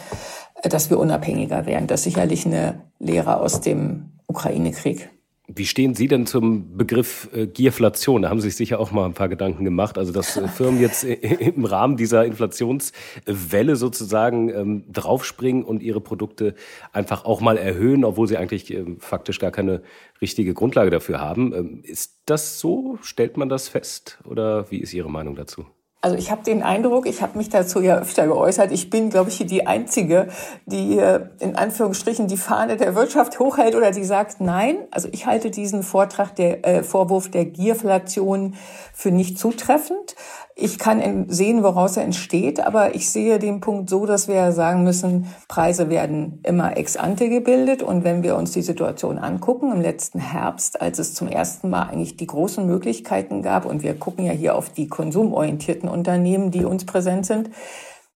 dass 0.63 0.89
wir 0.89 0.99
unabhängiger 0.99 1.65
werden. 1.65 1.87
Das 1.87 2.01
ist 2.01 2.05
sicherlich 2.05 2.45
eine 2.45 2.81
Lehre 2.99 3.39
aus 3.39 3.61
dem 3.61 4.11
Ukraine-Krieg. 4.27 5.09
Wie 5.49 5.65
stehen 5.65 5.95
Sie 5.95 6.09
denn 6.09 6.25
zum 6.25 6.75
Begriff 6.75 7.29
äh, 7.33 7.47
Gierflation? 7.47 8.23
Da 8.23 8.29
haben 8.29 8.41
Sie 8.41 8.49
sich 8.49 8.57
sicher 8.57 8.81
auch 8.81 8.91
mal 8.91 9.05
ein 9.05 9.13
paar 9.13 9.29
Gedanken 9.29 9.63
gemacht. 9.63 9.97
Also, 9.97 10.11
dass 10.11 10.35
äh, 10.35 10.45
Firmen 10.49 10.81
jetzt 10.81 11.05
im 11.05 11.63
Rahmen 11.63 11.95
dieser 11.95 12.25
Inflationswelle 12.25 13.77
sozusagen 13.77 14.49
ähm, 14.49 14.83
draufspringen 14.91 15.63
und 15.63 15.81
ihre 15.81 16.01
Produkte 16.01 16.53
einfach 16.91 17.23
auch 17.23 17.39
mal 17.39 17.57
erhöhen, 17.57 18.03
obwohl 18.03 18.27
sie 18.27 18.35
eigentlich 18.35 18.73
ähm, 18.73 18.99
faktisch 18.99 19.39
gar 19.39 19.51
keine 19.51 19.83
richtige 20.21 20.53
Grundlage 20.53 20.89
dafür 20.89 21.21
haben. 21.21 21.53
Ähm, 21.53 21.79
ist 21.81 22.19
das 22.25 22.59
so? 22.59 22.99
Stellt 23.01 23.37
man 23.37 23.47
das 23.47 23.69
fest? 23.69 24.19
Oder 24.25 24.69
wie 24.69 24.79
ist 24.79 24.93
Ihre 24.93 25.09
Meinung 25.09 25.37
dazu? 25.37 25.65
Also 25.99 26.15
ich 26.15 26.29
habe 26.29 26.43
den 26.43 26.61
Eindruck, 26.61 27.07
ich 27.07 27.23
habe 27.23 27.37
mich 27.37 27.49
dazu 27.49 27.81
ja 27.81 27.97
öfter 27.97 28.27
geäußert, 28.27 28.71
ich 28.71 28.91
bin, 28.91 29.09
glaube 29.09 29.31
ich, 29.31 29.43
die 29.47 29.65
Einzige, 29.65 30.27
die 30.67 31.01
in 31.39 31.55
Anführungsstrichen 31.55 32.27
die 32.27 32.37
Fahne 32.37 32.77
der 32.77 32.93
Wirtschaft 32.93 33.39
hochhält 33.39 33.75
oder 33.75 33.89
die 33.89 34.03
sagt, 34.03 34.39
nein, 34.39 34.77
also 34.91 35.09
ich 35.11 35.25
halte 35.25 35.49
diesen 35.49 35.81
Vortrag 35.81 36.35
der 36.35 36.65
äh, 36.65 36.83
Vorwurf 36.83 37.31
der 37.31 37.45
Gierflation 37.45 38.55
für 38.93 39.09
nicht 39.09 39.39
zutreffend. 39.39 40.15
Ich 40.59 40.79
kann 40.79 41.27
sehen, 41.29 41.61
woraus 41.61 41.97
er 41.97 42.03
entsteht, 42.03 42.59
aber 42.59 42.95
ich 42.95 43.11
sehe 43.11 43.37
den 43.37 43.59
Punkt 43.59 43.91
so, 43.91 44.07
dass 44.07 44.27
wir 44.27 44.51
sagen 44.51 44.83
müssen, 44.83 45.27
Preise 45.47 45.91
werden 45.91 46.39
immer 46.41 46.77
ex 46.77 46.97
ante 46.97 47.29
gebildet. 47.29 47.83
Und 47.83 48.03
wenn 48.03 48.23
wir 48.23 48.35
uns 48.35 48.53
die 48.53 48.63
Situation 48.63 49.19
angucken, 49.19 49.71
im 49.71 49.81
letzten 49.81 50.17
Herbst, 50.19 50.81
als 50.81 50.97
es 50.97 51.13
zum 51.13 51.27
ersten 51.27 51.69
Mal 51.69 51.83
eigentlich 51.83 52.17
die 52.17 52.25
großen 52.25 52.65
Möglichkeiten 52.65 53.43
gab, 53.43 53.67
und 53.67 53.83
wir 53.83 53.93
gucken 53.99 54.25
ja 54.25 54.31
hier 54.31 54.55
auf 54.55 54.69
die 54.69 54.87
konsumorientierten 54.87 55.87
Unternehmen, 55.87 56.49
die 56.49 56.65
uns 56.65 56.87
präsent 56.87 57.27
sind, 57.27 57.51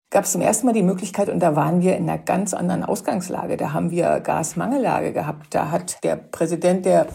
gab 0.08 0.24
es 0.24 0.32
zum 0.32 0.40
ersten 0.40 0.66
Mal 0.66 0.72
die 0.72 0.82
Möglichkeit, 0.82 1.28
und 1.28 1.40
da 1.40 1.56
waren 1.56 1.82
wir 1.82 1.98
in 1.98 2.08
einer 2.08 2.18
ganz 2.18 2.54
anderen 2.54 2.84
Ausgangslage. 2.84 3.58
Da 3.58 3.74
haben 3.74 3.90
wir 3.90 4.18
Gasmangellage 4.20 5.12
gehabt. 5.12 5.54
Da 5.54 5.70
hat 5.70 6.02
der 6.04 6.16
Präsident 6.16 6.86
der 6.86 7.06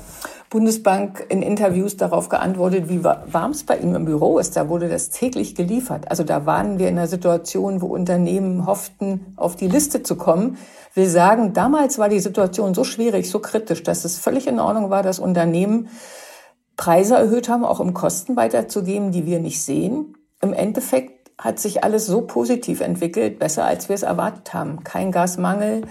Bundesbank 0.56 1.26
in 1.28 1.42
Interviews 1.42 1.98
darauf 1.98 2.30
geantwortet, 2.30 2.88
wie 2.88 3.04
warm 3.04 3.52
es 3.52 3.66
bei 3.66 3.78
ihm 3.78 3.94
im 3.94 4.06
Büro 4.06 4.40
ist. 4.40 4.56
Da 4.56 4.70
wurde 4.70 4.88
das 4.88 5.10
täglich 5.10 5.54
geliefert. 5.54 6.10
Also 6.10 6.24
da 6.24 6.46
waren 6.46 6.80
wir 6.80 6.88
in 6.88 6.98
einer 6.98 7.10
Situation, 7.10 7.82
wo 7.82 7.88
Unternehmen 7.88 8.66
hofften, 8.66 9.34
auf 9.36 9.58
die 9.58 9.68
Liste 9.68 10.02
zu 10.02 10.16
kommen. 10.16 10.58
Wir 10.94 11.10
sagen, 11.10 11.52
damals 11.52 11.98
war 11.98 12.08
die 12.08 12.22
Situation 12.22 12.74
so 12.74 12.86
schwierig, 12.86 13.30
so 13.30 13.40
kritisch, 13.40 13.84
dass 13.84 14.06
es 14.06 14.18
völlig 14.18 14.48
in 14.48 14.62
Ordnung 14.62 14.90
war, 14.90 15.04
dass 15.04 15.20
Unternehmen 15.20 15.90
Preise 16.78 17.16
erhöht 17.16 17.50
haben, 17.50 17.66
auch 17.66 17.82
um 17.82 17.94
Kosten 17.94 18.38
weiterzugeben, 18.38 19.12
die 19.12 19.26
wir 19.26 19.42
nicht 19.42 19.62
sehen. 19.62 20.16
Im 20.42 20.54
Endeffekt 20.54 21.32
hat 21.38 21.60
sich 21.60 21.84
alles 21.84 22.06
so 22.06 22.22
positiv 22.22 22.80
entwickelt, 22.80 23.40
besser 23.40 23.66
als 23.66 23.90
wir 23.90 23.96
es 23.96 24.04
erwartet 24.04 24.54
haben. 24.54 24.86
Kein 24.86 25.12
Gasmangel. 25.12 25.82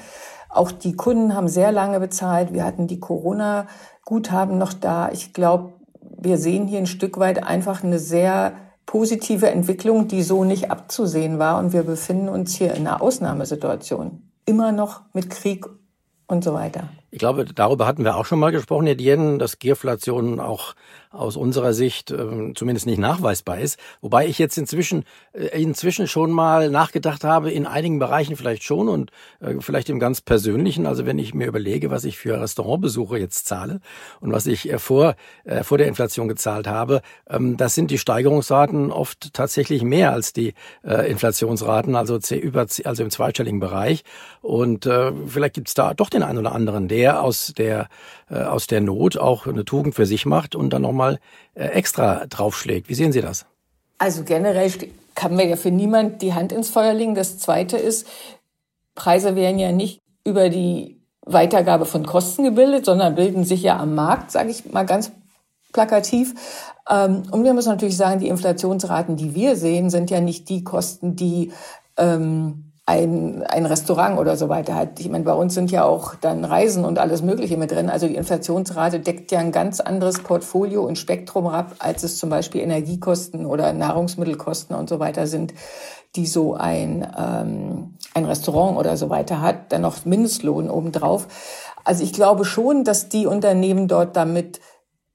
Auch 0.54 0.70
die 0.70 0.94
Kunden 0.94 1.34
haben 1.34 1.48
sehr 1.48 1.72
lange 1.72 1.98
bezahlt. 1.98 2.52
Wir 2.52 2.64
hatten 2.64 2.86
die 2.86 3.00
Corona 3.00 3.66
Guthaben 4.04 4.56
noch 4.56 4.72
da. 4.72 5.10
Ich 5.10 5.32
glaube, 5.32 5.72
wir 6.00 6.38
sehen 6.38 6.68
hier 6.68 6.78
ein 6.78 6.86
Stück 6.86 7.18
weit 7.18 7.42
einfach 7.42 7.82
eine 7.82 7.98
sehr 7.98 8.52
positive 8.86 9.50
Entwicklung, 9.50 10.06
die 10.06 10.22
so 10.22 10.44
nicht 10.44 10.70
abzusehen 10.70 11.40
war. 11.40 11.58
Und 11.58 11.72
wir 11.72 11.82
befinden 11.82 12.28
uns 12.28 12.54
hier 12.54 12.72
in 12.74 12.86
einer 12.86 13.02
Ausnahmesituation. 13.02 14.22
Immer 14.46 14.70
noch 14.70 15.02
mit 15.12 15.28
Krieg 15.28 15.66
und 16.28 16.44
so 16.44 16.54
weiter. 16.54 16.88
Ich 17.10 17.18
glaube, 17.18 17.44
darüber 17.44 17.86
hatten 17.86 18.04
wir 18.04 18.16
auch 18.16 18.24
schon 18.24 18.38
mal 18.38 18.52
gesprochen, 18.52 18.86
Etienne, 18.86 19.38
dass 19.38 19.58
Gierflation 19.58 20.38
auch 20.38 20.74
aus 21.14 21.36
unserer 21.36 21.72
Sicht 21.72 22.10
äh, 22.10 22.52
zumindest 22.54 22.86
nicht 22.86 22.98
nachweisbar 22.98 23.60
ist. 23.60 23.78
Wobei 24.00 24.26
ich 24.26 24.38
jetzt 24.38 24.58
inzwischen, 24.58 25.04
äh, 25.32 25.60
inzwischen 25.62 26.08
schon 26.08 26.32
mal 26.32 26.70
nachgedacht 26.70 27.24
habe, 27.24 27.50
in 27.50 27.66
einigen 27.66 27.98
Bereichen 27.98 28.36
vielleicht 28.36 28.64
schon 28.64 28.88
und 28.88 29.12
äh, 29.40 29.54
vielleicht 29.60 29.88
im 29.88 30.00
ganz 30.00 30.20
Persönlichen. 30.20 30.86
Also 30.86 31.06
wenn 31.06 31.18
ich 31.18 31.34
mir 31.34 31.46
überlege, 31.46 31.90
was 31.90 32.04
ich 32.04 32.18
für 32.18 32.40
Restaurantbesuche 32.40 33.18
jetzt 33.18 33.46
zahle 33.46 33.80
und 34.20 34.32
was 34.32 34.46
ich 34.46 34.70
äh, 34.70 34.78
vor, 34.78 35.14
äh, 35.44 35.62
vor 35.62 35.78
der 35.78 35.86
Inflation 35.86 36.26
gezahlt 36.26 36.66
habe, 36.66 37.00
ähm, 37.28 37.56
das 37.56 37.74
sind 37.74 37.90
die 37.90 37.98
Steigerungsraten 37.98 38.90
oft 38.90 39.32
tatsächlich 39.34 39.82
mehr 39.84 40.12
als 40.12 40.32
die 40.32 40.54
äh, 40.82 41.08
Inflationsraten, 41.10 41.94
also, 41.94 42.18
über, 42.34 42.66
also 42.84 43.02
im 43.02 43.10
zweistelligen 43.10 43.60
Bereich. 43.60 44.02
Und 44.42 44.86
äh, 44.86 45.12
vielleicht 45.26 45.54
gibt's 45.54 45.74
da 45.74 45.94
doch 45.94 46.10
den 46.10 46.22
einen 46.22 46.38
oder 46.38 46.52
anderen, 46.52 46.88
der 46.88 47.04
der 47.04 47.22
aus 47.22 47.52
der 47.54 47.88
äh, 48.30 48.36
aus 48.36 48.66
der 48.66 48.80
Not 48.80 49.18
auch 49.18 49.46
eine 49.46 49.66
Tugend 49.66 49.94
für 49.94 50.06
sich 50.06 50.24
macht 50.24 50.54
und 50.54 50.70
dann 50.70 50.80
nochmal 50.80 51.03
äh, 51.54 51.64
extra 51.66 52.26
draufschlägt. 52.26 52.88
Wie 52.88 52.94
sehen 52.94 53.12
Sie 53.12 53.20
das? 53.20 53.46
Also 53.98 54.24
generell 54.24 54.70
kann 55.14 55.36
mir 55.36 55.46
ja 55.46 55.56
für 55.56 55.70
niemand 55.70 56.22
die 56.22 56.34
Hand 56.34 56.52
ins 56.52 56.70
Feuer 56.70 56.94
legen. 56.94 57.14
Das 57.14 57.38
Zweite 57.38 57.76
ist, 57.76 58.06
Preise 58.94 59.36
werden 59.36 59.58
ja 59.58 59.72
nicht 59.72 60.00
über 60.24 60.48
die 60.48 61.00
Weitergabe 61.22 61.86
von 61.86 62.04
Kosten 62.04 62.44
gebildet, 62.44 62.84
sondern 62.84 63.14
bilden 63.14 63.44
sich 63.44 63.62
ja 63.62 63.78
am 63.78 63.94
Markt, 63.94 64.30
sage 64.30 64.50
ich 64.50 64.70
mal 64.70 64.84
ganz 64.84 65.12
plakativ. 65.72 66.34
Ähm, 66.88 67.22
und 67.30 67.44
wir 67.44 67.54
müssen 67.54 67.70
natürlich 67.70 67.96
sagen, 67.96 68.20
die 68.20 68.28
Inflationsraten, 68.28 69.16
die 69.16 69.34
wir 69.34 69.56
sehen, 69.56 69.90
sind 69.90 70.10
ja 70.10 70.20
nicht 70.20 70.48
die 70.48 70.64
Kosten, 70.64 71.16
die 71.16 71.52
ähm, 71.96 72.72
ein, 72.86 73.42
ein 73.44 73.64
Restaurant 73.64 74.18
oder 74.18 74.36
so 74.36 74.50
weiter 74.50 74.74
hat. 74.74 75.00
Ich 75.00 75.08
meine, 75.08 75.24
bei 75.24 75.32
uns 75.32 75.54
sind 75.54 75.70
ja 75.70 75.84
auch 75.84 76.16
dann 76.16 76.44
Reisen 76.44 76.84
und 76.84 76.98
alles 76.98 77.22
Mögliche 77.22 77.56
mit 77.56 77.70
drin. 77.70 77.88
Also 77.88 78.06
die 78.06 78.16
Inflationsrate 78.16 79.00
deckt 79.00 79.32
ja 79.32 79.38
ein 79.38 79.52
ganz 79.52 79.80
anderes 79.80 80.18
Portfolio 80.18 80.84
und 80.84 80.98
Spektrum 80.98 81.46
ab, 81.46 81.76
als 81.78 82.02
es 82.02 82.18
zum 82.18 82.28
Beispiel 82.28 82.60
Energiekosten 82.60 83.46
oder 83.46 83.72
Nahrungsmittelkosten 83.72 84.76
und 84.76 84.90
so 84.90 85.00
weiter 85.00 85.26
sind, 85.26 85.54
die 86.14 86.26
so 86.26 86.54
ein, 86.54 87.06
ähm, 87.18 87.94
ein 88.12 88.26
Restaurant 88.26 88.76
oder 88.76 88.98
so 88.98 89.08
weiter 89.08 89.40
hat. 89.40 89.72
Dann 89.72 89.80
noch 89.80 90.04
Mindestlohn 90.04 90.68
obendrauf. 90.68 91.26
Also 91.84 92.04
ich 92.04 92.12
glaube 92.12 92.44
schon, 92.44 92.84
dass 92.84 93.08
die 93.08 93.26
Unternehmen 93.26 93.88
dort 93.88 94.14
damit 94.14 94.60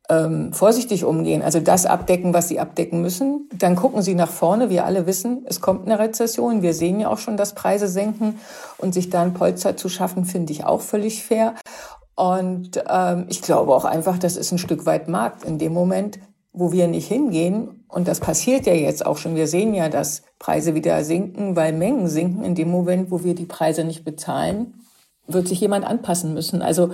ähm, 0.10 0.54
vorsichtig 0.54 1.06
umgehen, 1.06 1.42
also 1.44 1.60
das 1.60 1.86
abdecken, 1.86 2.34
was 2.34 2.48
sie 2.48 2.60
abdecken 2.60 3.02
müssen. 3.02 3.48
Dann 3.54 3.76
gucken 3.76 4.02
sie 4.02 4.16
nach 4.16 4.30
vorne. 4.30 4.70
Wir 4.70 4.86
alle 4.86 5.06
wissen, 5.06 5.46
es 5.46 5.62
kommt 5.62 5.86
eine 5.86 6.00
Rezession. 6.00 6.62
Wir 6.62 6.74
sehen 6.74 7.00
ja 7.00 7.10
auch 7.10 7.20
schon, 7.20 7.38
dass 7.38 7.54
Preise 7.54 7.88
senken 7.88 8.40
und 8.80 8.94
sich 8.94 9.10
da 9.10 9.22
ein 9.22 9.34
Polster 9.34 9.78
zu 9.78 9.88
schaffen, 9.88 10.26
finde 10.26 10.52
ich 10.52 10.66
auch 10.66 10.82
völlig 10.82 11.24
fair. 11.24 11.54
Und 12.16 12.84
ähm, 12.90 13.28
ich 13.30 13.42
glaube 13.42 13.74
auch 13.74 13.86
einfach, 13.86 14.18
das 14.18 14.36
ist 14.36 14.52
ein 14.52 14.58
Stück 14.58 14.86
weit 14.86 15.08
Markt 15.08 15.46
in 15.46 15.58
dem 15.58 15.74
Moment, 15.74 16.20
wo 16.52 16.72
wir 16.72 16.88
nicht 16.88 17.08
hingehen. 17.08 17.86
Und 17.88 18.08
das 18.08 18.20
passiert 18.20 18.66
ja 18.66 18.74
jetzt 18.74 19.06
auch 19.06 19.18
schon. 19.18 19.36
Wir 19.36 19.48
sehen 19.48 19.74
ja, 19.74 19.90
dass 19.90 20.24
Preise 20.40 20.76
wieder 20.76 21.04
sinken, 21.04 21.56
weil 21.56 21.72
Mengen 21.72 22.08
sinken. 22.08 22.44
In 22.44 22.56
dem 22.56 22.70
Moment, 22.70 23.12
wo 23.12 23.24
wir 23.24 23.36
die 23.36 23.46
Preise 23.46 23.84
nicht 23.84 24.04
bezahlen, 24.04 24.74
wird 25.28 25.48
sich 25.48 25.62
jemand 25.62 25.86
anpassen 25.86 26.34
müssen. 26.34 26.62
Also 26.62 26.92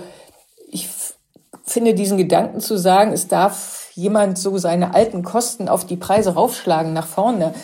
finde 1.66 1.94
diesen 1.94 2.18
Gedanken 2.18 2.60
zu 2.60 2.78
sagen, 2.78 3.12
es 3.12 3.28
darf 3.28 3.90
jemand 3.94 4.38
so 4.38 4.56
seine 4.58 4.94
alten 4.94 5.22
Kosten 5.22 5.68
auf 5.68 5.84
die 5.84 5.96
Preise 5.96 6.34
raufschlagen 6.34 6.92
nach 6.92 7.06
vorne, 7.06 7.54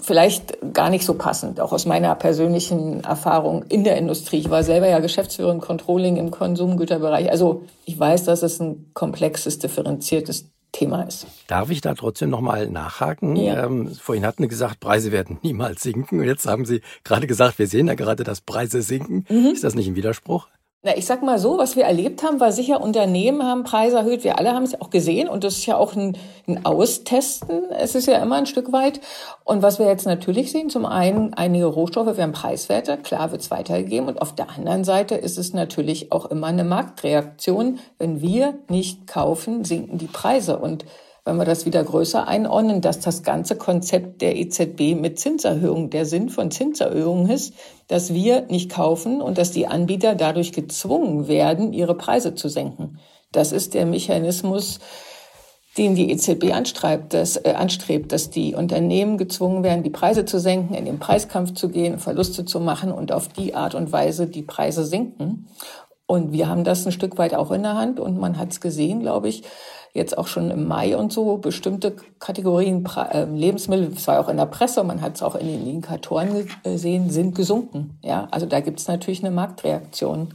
vielleicht 0.00 0.74
gar 0.74 0.90
nicht 0.90 1.04
so 1.04 1.14
passend, 1.14 1.60
auch 1.60 1.72
aus 1.72 1.86
meiner 1.86 2.14
persönlichen 2.14 3.04
Erfahrung 3.04 3.64
in 3.68 3.84
der 3.84 3.96
Industrie. 3.96 4.38
Ich 4.38 4.50
war 4.50 4.62
selber 4.62 4.88
ja 4.88 5.00
Geschäftsführerin 5.00 5.60
Controlling 5.60 6.16
im 6.16 6.30
Konsumgüterbereich. 6.30 7.30
Also 7.30 7.62
ich 7.84 7.98
weiß, 7.98 8.24
dass 8.24 8.42
es 8.42 8.60
ein 8.60 8.90
komplexes, 8.94 9.58
differenziertes 9.58 10.50
Thema 10.72 11.02
ist. 11.02 11.26
Darf 11.46 11.70
ich 11.70 11.80
da 11.80 11.94
trotzdem 11.94 12.30
nochmal 12.30 12.68
nachhaken? 12.68 13.36
Ja. 13.36 13.64
Ähm, 13.64 13.94
vorhin 13.94 14.26
hatten 14.26 14.42
Sie 14.42 14.48
gesagt, 14.48 14.80
Preise 14.80 15.12
werden 15.12 15.38
niemals 15.42 15.82
sinken. 15.82 16.20
Und 16.20 16.26
jetzt 16.26 16.46
haben 16.46 16.66
Sie 16.66 16.82
gerade 17.04 17.26
gesagt, 17.26 17.58
wir 17.58 17.66
sehen 17.66 17.88
ja 17.88 17.94
gerade, 17.94 18.22
dass 18.22 18.40
Preise 18.40 18.82
sinken. 18.82 19.24
Mhm. 19.28 19.52
Ist 19.52 19.64
das 19.64 19.74
nicht 19.74 19.88
ein 19.88 19.96
Widerspruch? 19.96 20.48
Na, 20.84 20.96
ich 20.96 21.06
sag 21.06 21.24
mal 21.24 21.40
so, 21.40 21.58
was 21.58 21.74
wir 21.74 21.82
erlebt 21.82 22.22
haben, 22.22 22.38
war 22.38 22.52
sicher, 22.52 22.80
Unternehmen 22.80 23.42
haben 23.42 23.64
Preise 23.64 23.96
erhöht. 23.96 24.22
Wir 24.22 24.38
alle 24.38 24.52
haben 24.52 24.62
es 24.62 24.80
auch 24.80 24.90
gesehen 24.90 25.28
und 25.28 25.42
das 25.42 25.56
ist 25.56 25.66
ja 25.66 25.76
auch 25.76 25.96
ein, 25.96 26.16
ein 26.46 26.64
Austesten. 26.64 27.64
Es 27.72 27.96
ist 27.96 28.06
ja 28.06 28.22
immer 28.22 28.36
ein 28.36 28.46
Stück 28.46 28.70
weit. 28.70 29.00
Und 29.42 29.60
was 29.60 29.80
wir 29.80 29.86
jetzt 29.86 30.06
natürlich 30.06 30.52
sehen, 30.52 30.70
zum 30.70 30.86
einen 30.86 31.34
einige 31.34 31.66
Rohstoffe 31.66 32.16
werden 32.16 32.30
preiswerter, 32.30 32.96
klar 32.96 33.32
wird 33.32 33.42
es 33.42 33.50
weitergegeben. 33.50 34.06
Und 34.08 34.22
auf 34.22 34.36
der 34.36 34.50
anderen 34.50 34.84
Seite 34.84 35.16
ist 35.16 35.36
es 35.36 35.52
natürlich 35.52 36.12
auch 36.12 36.26
immer 36.26 36.46
eine 36.46 36.62
Marktreaktion. 36.62 37.80
Wenn 37.98 38.20
wir 38.20 38.54
nicht 38.68 39.08
kaufen, 39.08 39.64
sinken 39.64 39.98
die 39.98 40.06
Preise. 40.06 40.60
Und 40.60 40.84
wenn 41.28 41.36
wir 41.36 41.44
das 41.44 41.66
wieder 41.66 41.84
größer 41.84 42.26
einordnen, 42.26 42.80
dass 42.80 43.00
das 43.00 43.22
ganze 43.22 43.54
Konzept 43.56 44.22
der 44.22 44.36
EZB 44.36 44.98
mit 44.98 45.18
Zinserhöhungen, 45.18 45.90
der 45.90 46.06
Sinn 46.06 46.30
von 46.30 46.50
Zinserhöhungen 46.50 47.28
ist, 47.28 47.52
dass 47.86 48.14
wir 48.14 48.46
nicht 48.46 48.70
kaufen 48.70 49.20
und 49.20 49.36
dass 49.36 49.50
die 49.50 49.66
Anbieter 49.66 50.14
dadurch 50.14 50.52
gezwungen 50.52 51.28
werden, 51.28 51.74
ihre 51.74 51.94
Preise 51.94 52.34
zu 52.34 52.48
senken. 52.48 52.98
Das 53.30 53.52
ist 53.52 53.74
der 53.74 53.84
Mechanismus, 53.84 54.80
den 55.76 55.94
die 55.94 56.10
EZB 56.10 56.54
anstrebt, 56.54 57.12
dass, 57.12 57.36
äh, 57.36 57.52
anstrebt, 57.54 58.10
dass 58.10 58.30
die 58.30 58.54
Unternehmen 58.54 59.18
gezwungen 59.18 59.62
werden, 59.62 59.82
die 59.82 59.90
Preise 59.90 60.24
zu 60.24 60.40
senken, 60.40 60.72
in 60.72 60.86
den 60.86 60.98
Preiskampf 60.98 61.52
zu 61.52 61.68
gehen, 61.68 61.98
Verluste 61.98 62.46
zu 62.46 62.58
machen 62.58 62.90
und 62.90 63.12
auf 63.12 63.28
die 63.28 63.54
Art 63.54 63.74
und 63.74 63.92
Weise 63.92 64.28
die 64.28 64.42
Preise 64.42 64.82
senken. 64.82 65.46
Und 66.06 66.32
wir 66.32 66.48
haben 66.48 66.64
das 66.64 66.86
ein 66.86 66.92
Stück 66.92 67.18
weit 67.18 67.34
auch 67.34 67.52
in 67.52 67.64
der 67.64 67.74
Hand 67.74 68.00
und 68.00 68.18
man 68.18 68.38
hat 68.38 68.50
es 68.50 68.62
gesehen, 68.62 69.00
glaube 69.00 69.28
ich, 69.28 69.42
jetzt 69.94 70.16
auch 70.16 70.26
schon 70.26 70.50
im 70.50 70.66
Mai 70.66 70.96
und 70.96 71.12
so 71.12 71.38
bestimmte 71.38 71.96
Kategorien 72.18 72.84
äh, 73.12 73.24
Lebensmittel, 73.24 73.90
das 73.90 74.06
war 74.06 74.20
auch 74.20 74.28
in 74.28 74.36
der 74.36 74.46
Presse, 74.46 74.84
man 74.84 75.00
hat 75.00 75.16
es 75.16 75.22
auch 75.22 75.34
in 75.34 75.46
den 75.46 75.66
Indikatoren 75.66 76.48
gesehen, 76.62 77.10
sind 77.10 77.34
gesunken. 77.34 77.98
Ja, 78.02 78.28
also 78.30 78.46
da 78.46 78.60
gibt 78.60 78.80
es 78.80 78.88
natürlich 78.88 79.24
eine 79.24 79.34
Marktreaktion. 79.34 80.34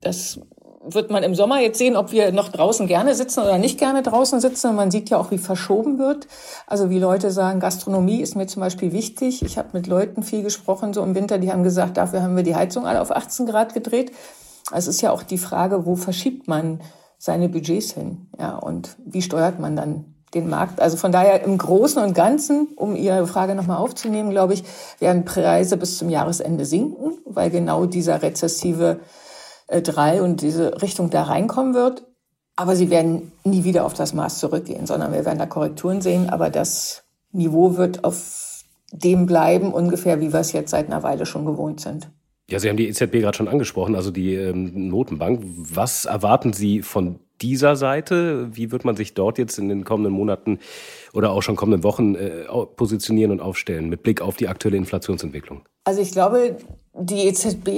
Das 0.00 0.40
wird 0.84 1.10
man 1.10 1.22
im 1.22 1.34
Sommer 1.34 1.60
jetzt 1.60 1.78
sehen, 1.78 1.96
ob 1.96 2.12
wir 2.12 2.32
noch 2.32 2.48
draußen 2.48 2.86
gerne 2.86 3.14
sitzen 3.14 3.40
oder 3.40 3.58
nicht 3.58 3.78
gerne 3.78 4.02
draußen 4.02 4.40
sitzen. 4.40 4.74
Man 4.74 4.90
sieht 4.90 5.10
ja 5.10 5.18
auch, 5.18 5.30
wie 5.30 5.38
verschoben 5.38 5.98
wird. 5.98 6.26
Also 6.66 6.90
wie 6.90 6.98
Leute 6.98 7.30
sagen, 7.30 7.60
Gastronomie 7.60 8.20
ist 8.20 8.34
mir 8.34 8.46
zum 8.46 8.60
Beispiel 8.60 8.92
wichtig. 8.92 9.42
Ich 9.42 9.58
habe 9.58 9.68
mit 9.72 9.86
Leuten 9.86 10.22
viel 10.22 10.42
gesprochen, 10.42 10.92
so 10.92 11.02
im 11.02 11.14
Winter, 11.14 11.38
die 11.38 11.52
haben 11.52 11.62
gesagt, 11.62 11.96
dafür 11.96 12.22
haben 12.22 12.36
wir 12.36 12.42
die 12.42 12.56
Heizung 12.56 12.86
alle 12.86 13.00
auf 13.00 13.10
18 13.10 13.46
Grad 13.46 13.74
gedreht. 13.74 14.12
Also 14.70 14.90
es 14.90 14.96
ist 14.96 15.02
ja 15.02 15.12
auch 15.12 15.22
die 15.22 15.38
Frage, 15.38 15.86
wo 15.86 15.96
verschiebt 15.96 16.48
man 16.48 16.80
seine 17.22 17.48
Budgets 17.48 17.92
hin? 17.92 18.26
Ja, 18.36 18.56
und 18.56 18.96
wie 19.04 19.22
steuert 19.22 19.60
man 19.60 19.76
dann 19.76 20.06
den 20.34 20.50
Markt? 20.50 20.80
Also 20.80 20.96
von 20.96 21.12
daher 21.12 21.44
im 21.44 21.56
Großen 21.56 22.02
und 22.02 22.14
Ganzen, 22.14 22.66
um 22.74 22.96
Ihre 22.96 23.28
Frage 23.28 23.54
nochmal 23.54 23.76
aufzunehmen, 23.76 24.30
glaube 24.30 24.54
ich, 24.54 24.64
werden 24.98 25.24
Preise 25.24 25.76
bis 25.76 25.98
zum 25.98 26.10
Jahresende 26.10 26.64
sinken, 26.64 27.12
weil 27.24 27.50
genau 27.50 27.86
dieser 27.86 28.22
rezessive 28.22 28.98
äh, 29.68 29.80
Drall 29.82 30.20
und 30.20 30.40
diese 30.40 30.82
Richtung 30.82 31.10
da 31.10 31.22
reinkommen 31.22 31.74
wird. 31.74 32.02
Aber 32.56 32.74
sie 32.74 32.90
werden 32.90 33.30
nie 33.44 33.62
wieder 33.62 33.86
auf 33.86 33.94
das 33.94 34.14
Maß 34.14 34.40
zurückgehen, 34.40 34.86
sondern 34.86 35.12
wir 35.12 35.24
werden 35.24 35.38
da 35.38 35.46
Korrekturen 35.46 36.00
sehen. 36.00 36.28
Aber 36.28 36.50
das 36.50 37.04
Niveau 37.30 37.76
wird 37.76 38.02
auf 38.02 38.64
dem 38.90 39.26
bleiben, 39.26 39.72
ungefähr 39.72 40.20
wie 40.20 40.32
wir 40.32 40.40
es 40.40 40.50
jetzt 40.50 40.72
seit 40.72 40.86
einer 40.86 41.04
Weile 41.04 41.24
schon 41.24 41.46
gewohnt 41.46 41.80
sind. 41.80 42.10
Ja, 42.52 42.58
Sie 42.58 42.68
haben 42.68 42.76
die 42.76 42.86
EZB 42.86 43.12
gerade 43.12 43.34
schon 43.34 43.48
angesprochen, 43.48 43.96
also 43.96 44.10
die 44.10 44.34
ähm, 44.34 44.88
Notenbank. 44.88 45.40
Was 45.42 46.04
erwarten 46.04 46.52
Sie 46.52 46.82
von 46.82 47.18
dieser 47.40 47.76
Seite? 47.76 48.54
Wie 48.54 48.70
wird 48.70 48.84
man 48.84 48.94
sich 48.94 49.14
dort 49.14 49.38
jetzt 49.38 49.58
in 49.58 49.70
den 49.70 49.84
kommenden 49.84 50.12
Monaten 50.12 50.58
oder 51.14 51.32
auch 51.32 51.40
schon 51.40 51.56
kommenden 51.56 51.82
Wochen 51.82 52.14
äh, 52.14 52.44
positionieren 52.76 53.30
und 53.30 53.40
aufstellen 53.40 53.88
mit 53.88 54.02
Blick 54.02 54.20
auf 54.20 54.36
die 54.36 54.48
aktuelle 54.48 54.76
Inflationsentwicklung? 54.76 55.62
Also 55.84 56.02
ich 56.02 56.12
glaube, 56.12 56.58
die 56.92 57.26
EZB 57.26 57.68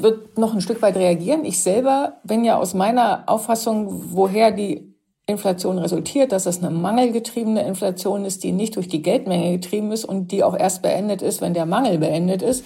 wird 0.00 0.36
noch 0.36 0.52
ein 0.52 0.62
Stück 0.62 0.82
weit 0.82 0.96
reagieren. 0.96 1.44
Ich 1.44 1.62
selber 1.62 2.14
bin 2.24 2.44
ja 2.44 2.58
aus 2.58 2.74
meiner 2.74 3.22
Auffassung, 3.28 4.02
woher 4.10 4.50
die 4.50 4.96
Inflation 5.26 5.78
resultiert, 5.78 6.32
dass 6.32 6.46
es 6.46 6.58
eine 6.58 6.70
mangelgetriebene 6.70 7.64
Inflation 7.64 8.24
ist, 8.24 8.42
die 8.42 8.50
nicht 8.50 8.74
durch 8.74 8.88
die 8.88 9.00
Geldmenge 9.00 9.52
getrieben 9.52 9.92
ist 9.92 10.04
und 10.04 10.32
die 10.32 10.42
auch 10.42 10.58
erst 10.58 10.82
beendet 10.82 11.22
ist, 11.22 11.40
wenn 11.40 11.54
der 11.54 11.66
Mangel 11.66 11.98
beendet 11.98 12.42
ist 12.42 12.64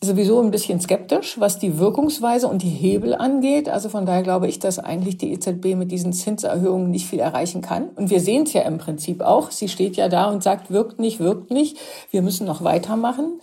sowieso 0.00 0.40
ein 0.40 0.50
bisschen 0.50 0.80
skeptisch, 0.80 1.40
was 1.40 1.58
die 1.58 1.78
Wirkungsweise 1.78 2.46
und 2.46 2.62
die 2.62 2.68
Hebel 2.68 3.14
angeht. 3.14 3.68
Also 3.68 3.88
von 3.88 4.06
daher 4.06 4.22
glaube 4.22 4.46
ich, 4.46 4.58
dass 4.58 4.78
eigentlich 4.78 5.18
die 5.18 5.32
EZB 5.32 5.74
mit 5.74 5.90
diesen 5.90 6.12
Zinserhöhungen 6.12 6.90
nicht 6.90 7.06
viel 7.06 7.18
erreichen 7.18 7.62
kann. 7.62 7.88
Und 7.96 8.10
wir 8.10 8.20
sehen 8.20 8.44
es 8.44 8.52
ja 8.52 8.62
im 8.62 8.78
Prinzip 8.78 9.22
auch. 9.22 9.50
Sie 9.50 9.68
steht 9.68 9.96
ja 9.96 10.08
da 10.08 10.30
und 10.30 10.42
sagt, 10.42 10.70
wirkt 10.70 11.00
nicht, 11.00 11.18
wirkt 11.18 11.50
nicht. 11.50 11.78
Wir 12.10 12.22
müssen 12.22 12.46
noch 12.46 12.62
weitermachen. 12.62 13.40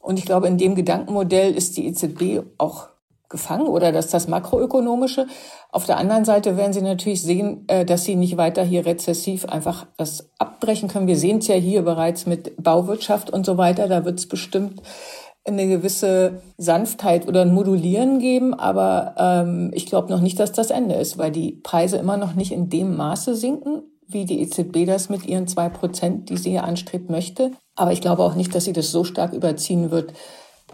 Und 0.00 0.18
ich 0.18 0.24
glaube, 0.24 0.46
in 0.46 0.58
dem 0.58 0.76
Gedankenmodell 0.76 1.54
ist 1.54 1.76
die 1.76 1.86
EZB 1.86 2.42
auch 2.56 2.88
gefangen 3.28 3.66
oder 3.66 3.92
dass 3.92 4.08
das 4.08 4.28
makroökonomische. 4.28 5.26
Auf 5.70 5.86
der 5.86 5.98
anderen 5.98 6.24
Seite 6.24 6.56
werden 6.56 6.72
Sie 6.72 6.82
natürlich 6.82 7.22
sehen, 7.22 7.64
äh, 7.68 7.84
dass 7.84 8.04
Sie 8.04 8.16
nicht 8.16 8.36
weiter 8.36 8.64
hier 8.64 8.84
rezessiv 8.84 9.44
einfach 9.44 9.86
das 9.96 10.30
abbrechen 10.38 10.88
können. 10.88 11.06
Wir 11.06 11.16
sehen 11.16 11.38
es 11.38 11.46
ja 11.46 11.54
hier 11.54 11.82
bereits 11.82 12.26
mit 12.26 12.60
Bauwirtschaft 12.62 13.30
und 13.30 13.46
so 13.46 13.56
weiter. 13.56 13.86
Da 13.86 14.04
wird 14.04 14.18
es 14.18 14.26
bestimmt 14.26 14.82
eine 15.44 15.66
gewisse 15.68 16.42
Sanftheit 16.58 17.26
oder 17.26 17.42
ein 17.42 17.54
Modulieren 17.54 18.18
geben, 18.18 18.52
aber 18.54 19.14
ähm, 19.16 19.70
ich 19.74 19.86
glaube 19.86 20.10
noch 20.10 20.20
nicht, 20.20 20.38
dass 20.38 20.52
das 20.52 20.70
Ende 20.70 20.94
ist, 20.94 21.18
weil 21.18 21.30
die 21.30 21.52
Preise 21.52 21.96
immer 21.96 22.16
noch 22.16 22.34
nicht 22.34 22.52
in 22.52 22.68
dem 22.68 22.96
Maße 22.96 23.34
sinken, 23.34 23.82
wie 24.06 24.24
die 24.24 24.40
EZB 24.40 24.86
das 24.86 25.08
mit 25.08 25.26
ihren 25.26 25.46
zwei 25.46 25.68
Prozent, 25.68 26.28
die 26.28 26.36
sie 26.36 26.50
hier 26.50 26.64
anstrebt, 26.64 27.10
möchte. 27.10 27.52
Aber 27.74 27.92
ich 27.92 28.00
glaube 28.00 28.22
auch 28.22 28.34
nicht, 28.34 28.54
dass 28.54 28.64
sie 28.64 28.72
das 28.72 28.90
so 28.90 29.04
stark 29.04 29.32
überziehen 29.32 29.90
wird, 29.90 30.12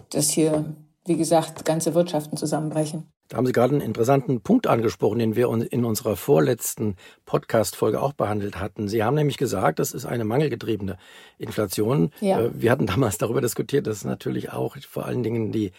dass 0.09 0.29
hier, 0.29 0.65
wie 1.07 1.17
gesagt, 1.17 1.65
ganze 1.65 1.95
Wirtschaften 1.95 2.37
zusammenbrechen. 2.37 3.11
Da 3.29 3.37
haben 3.37 3.45
Sie 3.45 3.51
gerade 3.51 3.73
einen 3.73 3.81
interessanten 3.81 4.41
Punkt 4.41 4.67
angesprochen, 4.67 5.19
den 5.19 5.35
wir 5.35 5.49
in 5.49 5.83
unserer 5.83 6.15
vorletzten 6.15 6.95
Podcast-Folge 7.25 8.01
auch 8.01 8.13
behandelt 8.13 8.59
hatten. 8.59 8.87
Sie 8.87 9.03
haben 9.03 9.15
nämlich 9.15 9.37
gesagt, 9.37 9.79
das 9.79 9.91
ist 9.91 10.05
eine 10.05 10.23
mangelgetriebene 10.23 10.97
Inflation. 11.37 12.11
Ja. 12.21 12.39
Äh, 12.39 12.51
wir 12.53 12.71
hatten 12.71 12.85
damals 12.85 13.17
darüber 13.17 13.41
diskutiert, 13.41 13.87
dass 13.87 14.05
natürlich 14.05 14.53
auch 14.53 14.77
vor 14.77 15.05
allen 15.05 15.23
Dingen 15.23 15.51
die 15.51 15.71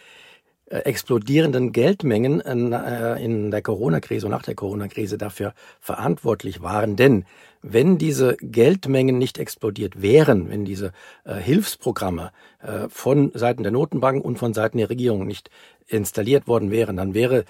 explodierenden 0.71 1.73
Geldmengen 1.73 2.41
äh, 2.41 3.23
in 3.23 3.51
der 3.51 3.63
Corona-Krise 3.63 4.27
und 4.27 4.33
nach 4.33 4.43
der 4.43 4.55
Corona-Krise 4.55 5.19
dafür 5.19 5.55
verantwortlich 5.81 6.63
waren. 6.63 6.97
Denn 6.97 7.25
wenn 7.63 7.99
diese 7.99 8.37
Geldmengen 8.41 9.19
nicht 9.19 9.39
explodiert 9.39 10.03
wären, 10.03 10.51
wenn 10.51 10.65
diese 10.65 10.93
äh, 11.25 11.35
Hilfsprogramme 11.35 12.33
äh, 12.61 12.89
von 12.89 13.33
Seiten 13.35 13.63
der 13.63 13.73
Notenbanken 13.73 14.23
und 14.23 14.39
von 14.39 14.55
Seiten 14.55 14.79
der 14.79 14.91
Regierung 14.91 15.27
nicht 15.27 15.51
installiert 15.87 16.47
worden 16.47 16.71
wären, 16.71 16.97
dann 16.97 17.15
wäre 17.15 17.45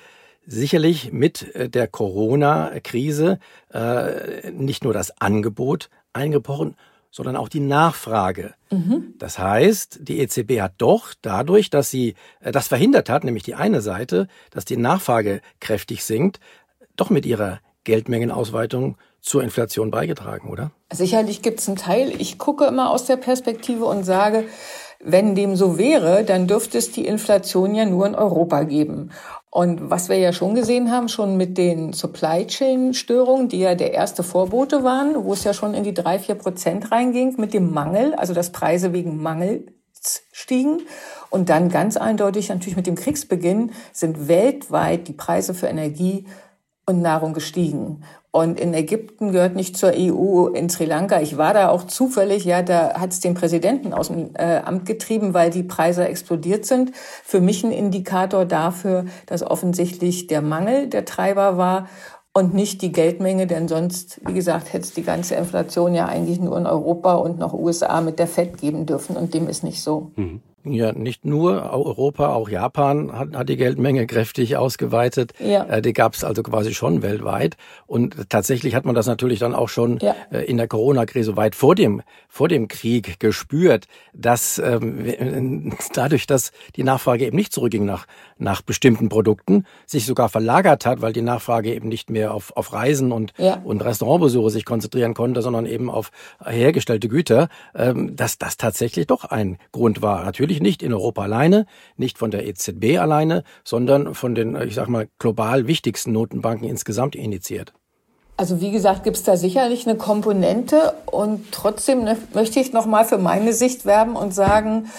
sicherlich 0.46 1.12
mit 1.12 1.54
äh, 1.54 1.68
der 1.68 1.88
Corona-Krise 1.88 3.38
äh, 3.72 4.50
nicht 4.50 4.84
nur 4.84 4.92
das 4.92 5.20
Angebot 5.20 5.90
eingebrochen, 6.12 6.76
sondern 7.10 7.36
auch 7.36 7.48
die 7.48 7.60
Nachfrage. 7.60 8.54
Mhm. 8.70 9.14
Das 9.18 9.38
heißt, 9.38 10.00
die 10.02 10.20
EZB 10.20 10.60
hat 10.60 10.74
doch 10.78 11.14
dadurch, 11.22 11.70
dass 11.70 11.90
sie 11.90 12.14
äh, 12.40 12.52
das 12.52 12.68
verhindert 12.68 13.08
hat, 13.08 13.24
nämlich 13.24 13.42
die 13.42 13.54
eine 13.54 13.80
Seite, 13.80 14.28
dass 14.50 14.64
die 14.64 14.76
Nachfrage 14.76 15.40
kräftig 15.60 16.04
sinkt, 16.04 16.40
doch 16.96 17.10
mit 17.10 17.26
ihrer 17.26 17.60
Geldmengenausweitung 17.84 18.96
zur 19.20 19.42
Inflation 19.42 19.90
beigetragen, 19.90 20.50
oder? 20.50 20.70
Sicherlich 20.92 21.42
gibt 21.42 21.60
es 21.60 21.68
einen 21.68 21.76
Teil. 21.76 22.12
Ich 22.20 22.38
gucke 22.38 22.66
immer 22.66 22.90
aus 22.90 23.04
der 23.04 23.16
Perspektive 23.16 23.84
und 23.84 24.04
sage, 24.04 24.44
wenn 25.00 25.34
dem 25.34 25.56
so 25.56 25.78
wäre, 25.78 26.24
dann 26.24 26.46
dürfte 26.46 26.78
es 26.78 26.90
die 26.90 27.06
Inflation 27.06 27.74
ja 27.74 27.84
nur 27.84 28.06
in 28.06 28.14
Europa 28.14 28.64
geben. 28.64 29.10
Und 29.50 29.90
was 29.90 30.08
wir 30.08 30.18
ja 30.18 30.32
schon 30.32 30.54
gesehen 30.54 30.90
haben, 30.92 31.08
schon 31.08 31.36
mit 31.36 31.56
den 31.56 31.92
Supply 31.94 32.46
Chain 32.46 32.92
Störungen, 32.92 33.48
die 33.48 33.60
ja 33.60 33.74
der 33.74 33.94
erste 33.94 34.22
Vorbote 34.22 34.84
waren, 34.84 35.24
wo 35.24 35.32
es 35.32 35.44
ja 35.44 35.54
schon 35.54 35.72
in 35.74 35.84
die 35.84 35.94
drei, 35.94 36.18
vier 36.18 36.34
Prozent 36.34 36.92
reinging 36.92 37.34
mit 37.38 37.54
dem 37.54 37.72
Mangel, 37.72 38.14
also 38.14 38.34
dass 38.34 38.52
Preise 38.52 38.92
wegen 38.92 39.22
Mangels 39.22 39.72
stiegen. 40.32 40.82
Und 41.30 41.48
dann 41.48 41.70
ganz 41.70 41.96
eindeutig 41.96 42.50
natürlich 42.50 42.76
mit 42.76 42.86
dem 42.86 42.94
Kriegsbeginn 42.94 43.72
sind 43.92 44.28
weltweit 44.28 45.08
die 45.08 45.12
Preise 45.12 45.54
für 45.54 45.66
Energie 45.66 46.26
und 46.88 47.02
Nahrung 47.02 47.34
gestiegen. 47.34 48.02
Und 48.30 48.58
in 48.58 48.74
Ägypten 48.74 49.32
gehört 49.32 49.56
nicht 49.56 49.76
zur 49.76 49.92
EU, 49.94 50.48
in 50.48 50.68
Sri 50.68 50.84
Lanka. 50.84 51.20
Ich 51.20 51.38
war 51.38 51.54
da 51.54 51.70
auch 51.70 51.84
zufällig, 51.84 52.44
ja, 52.44 52.62
da 52.62 52.94
hat 52.94 53.12
es 53.12 53.20
den 53.20 53.34
Präsidenten 53.34 53.92
aus 53.92 54.08
dem 54.08 54.30
äh, 54.34 54.60
Amt 54.64 54.86
getrieben, 54.86 55.34
weil 55.34 55.50
die 55.50 55.62
Preise 55.62 56.06
explodiert 56.06 56.64
sind. 56.64 56.92
Für 56.94 57.40
mich 57.40 57.64
ein 57.64 57.72
Indikator 57.72 58.44
dafür, 58.44 59.06
dass 59.26 59.42
offensichtlich 59.42 60.26
der 60.26 60.42
Mangel 60.42 60.88
der 60.88 61.04
Treiber 61.04 61.56
war 61.56 61.88
und 62.32 62.54
nicht 62.54 62.82
die 62.82 62.92
Geldmenge, 62.92 63.46
denn 63.46 63.66
sonst, 63.66 64.20
wie 64.26 64.34
gesagt, 64.34 64.72
hätte 64.72 64.84
es 64.84 64.94
die 64.94 65.02
ganze 65.02 65.34
Inflation 65.34 65.94
ja 65.94 66.06
eigentlich 66.06 66.38
nur 66.38 66.56
in 66.56 66.66
Europa 66.66 67.14
und 67.14 67.38
noch 67.38 67.52
USA 67.52 68.00
mit 68.00 68.18
der 68.18 68.28
FED 68.28 68.58
geben 68.58 68.86
dürfen 68.86 69.16
und 69.16 69.34
dem 69.34 69.48
ist 69.48 69.64
nicht 69.64 69.82
so. 69.82 70.12
Mhm. 70.16 70.40
Ja, 70.72 70.92
nicht 70.92 71.24
nur 71.24 71.72
Europa, 71.72 72.34
auch 72.34 72.48
Japan 72.48 73.12
hat, 73.12 73.34
hat 73.34 73.48
die 73.48 73.56
Geldmenge 73.56 74.06
kräftig 74.06 74.56
ausgeweitet. 74.56 75.32
Ja. 75.38 75.64
Äh, 75.64 75.82
die 75.82 75.92
gab 75.92 76.14
es 76.14 76.24
also 76.24 76.42
quasi 76.42 76.74
schon 76.74 77.02
weltweit. 77.02 77.56
Und 77.86 78.28
tatsächlich 78.28 78.74
hat 78.74 78.84
man 78.84 78.94
das 78.94 79.06
natürlich 79.06 79.38
dann 79.38 79.54
auch 79.54 79.68
schon 79.68 79.98
ja. 79.98 80.14
äh, 80.30 80.44
in 80.44 80.56
der 80.56 80.68
Corona-Krise 80.68 81.36
weit 81.36 81.54
vor 81.54 81.74
dem, 81.74 82.02
vor 82.28 82.48
dem 82.48 82.68
Krieg 82.68 83.20
gespürt, 83.20 83.86
dass 84.12 84.58
ähm, 84.58 85.72
dadurch, 85.94 86.26
dass 86.26 86.52
die 86.76 86.84
Nachfrage 86.84 87.26
eben 87.26 87.36
nicht 87.36 87.52
zurückging 87.52 87.84
nach, 87.84 88.06
nach 88.38 88.62
bestimmten 88.62 89.08
Produkten, 89.08 89.64
sich 89.86 90.06
sogar 90.06 90.28
verlagert 90.28 90.86
hat, 90.86 91.00
weil 91.02 91.12
die 91.12 91.22
Nachfrage 91.22 91.74
eben 91.74 91.88
nicht 91.88 92.10
mehr 92.10 92.34
auf, 92.34 92.56
auf 92.56 92.72
Reisen 92.72 93.12
und, 93.12 93.32
ja. 93.38 93.60
und 93.64 93.82
Restaurantbesuche 93.82 94.50
sich 94.50 94.64
konzentrieren 94.64 95.14
konnte, 95.14 95.42
sondern 95.42 95.66
eben 95.66 95.90
auf 95.90 96.10
hergestellte 96.44 97.08
Güter, 97.08 97.48
ähm, 97.74 98.16
dass 98.16 98.38
das 98.38 98.56
tatsächlich 98.56 99.06
doch 99.06 99.24
ein 99.24 99.58
Grund 99.72 100.02
war. 100.02 100.24
Natürlich 100.24 100.57
Natürlich 100.58 100.80
nicht 100.80 100.82
in 100.82 100.92
Europa 100.92 101.22
alleine, 101.22 101.66
nicht 101.96 102.18
von 102.18 102.30
der 102.30 102.46
EZB 102.46 102.98
alleine, 102.98 103.44
sondern 103.64 104.14
von 104.14 104.34
den, 104.34 104.56
ich 104.56 104.74
sag 104.74 104.88
mal, 104.88 105.08
global 105.18 105.66
wichtigsten 105.66 106.12
Notenbanken 106.12 106.68
insgesamt 106.68 107.14
initiiert. 107.14 107.72
Also 108.36 108.60
wie 108.60 108.70
gesagt, 108.70 109.02
gibt 109.04 109.16
es 109.16 109.24
da 109.24 109.36
sicherlich 109.36 109.86
eine 109.86 109.96
Komponente 109.96 110.94
und 111.06 111.50
trotzdem 111.50 112.04
ne, 112.04 112.16
möchte 112.34 112.60
ich 112.60 112.72
noch 112.72 112.86
mal 112.86 113.04
für 113.04 113.18
meine 113.18 113.52
Sicht 113.52 113.84
werben 113.84 114.14
und 114.14 114.32
sagen, 114.32 114.90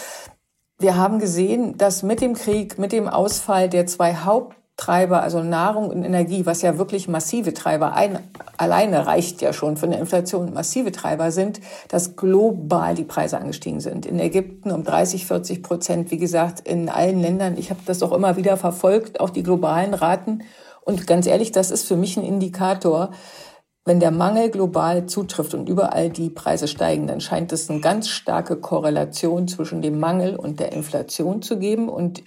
wir 0.77 0.95
haben 0.95 1.19
gesehen, 1.19 1.77
dass 1.77 2.03
mit 2.03 2.21
dem 2.21 2.33
Krieg, 2.33 2.77
mit 2.77 2.91
dem 2.91 3.07
Ausfall 3.07 3.69
der 3.69 3.85
zwei 3.85 4.15
Haupt 4.15 4.55
Treiber, 4.79 5.21
also 5.21 5.43
Nahrung 5.43 5.89
und 5.89 6.03
Energie, 6.03 6.45
was 6.45 6.61
ja 6.61 6.77
wirklich 6.77 7.09
massive 7.09 7.53
Treiber 7.53 7.95
ein, 7.95 8.19
alleine 8.55 9.05
reicht 9.05 9.41
ja 9.41 9.51
schon 9.51 9.75
für 9.75 9.87
eine 9.87 9.99
Inflation, 9.99 10.53
massive 10.53 10.93
Treiber 10.93 11.31
sind, 11.31 11.59
dass 11.89 12.15
global 12.15 12.95
die 12.95 13.03
Preise 13.03 13.37
angestiegen 13.37 13.81
sind. 13.81 14.05
In 14.05 14.21
Ägypten 14.21 14.71
um 14.71 14.85
30, 14.85 15.25
40 15.25 15.63
Prozent, 15.63 16.11
wie 16.11 16.17
gesagt, 16.17 16.61
in 16.61 16.87
allen 16.87 17.21
Ländern. 17.21 17.57
Ich 17.57 17.71
habe 17.71 17.81
das 17.85 18.01
auch 18.01 18.13
immer 18.13 18.37
wieder 18.37 18.55
verfolgt, 18.55 19.19
auch 19.19 19.31
die 19.31 19.43
globalen 19.43 19.93
Raten. 19.93 20.43
Und 20.85 21.07
ganz 21.07 21.27
ehrlich, 21.27 21.51
das 21.51 21.71
ist 21.71 21.85
für 21.85 21.97
mich 21.97 22.15
ein 22.15 22.23
Indikator, 22.23 23.11
wenn 23.83 23.99
der 23.99 24.11
Mangel 24.11 24.49
global 24.49 25.07
zutrifft 25.07 25.53
und 25.55 25.67
überall 25.67 26.09
die 26.09 26.29
Preise 26.29 26.69
steigen, 26.69 27.07
dann 27.07 27.19
scheint 27.19 27.51
es 27.51 27.69
eine 27.69 27.81
ganz 27.81 28.07
starke 28.07 28.55
Korrelation 28.55 29.49
zwischen 29.49 29.81
dem 29.81 29.99
Mangel 29.99 30.37
und 30.37 30.61
der 30.61 30.71
Inflation 30.71 31.41
zu 31.41 31.59
geben. 31.59 31.89
Und 31.89 32.23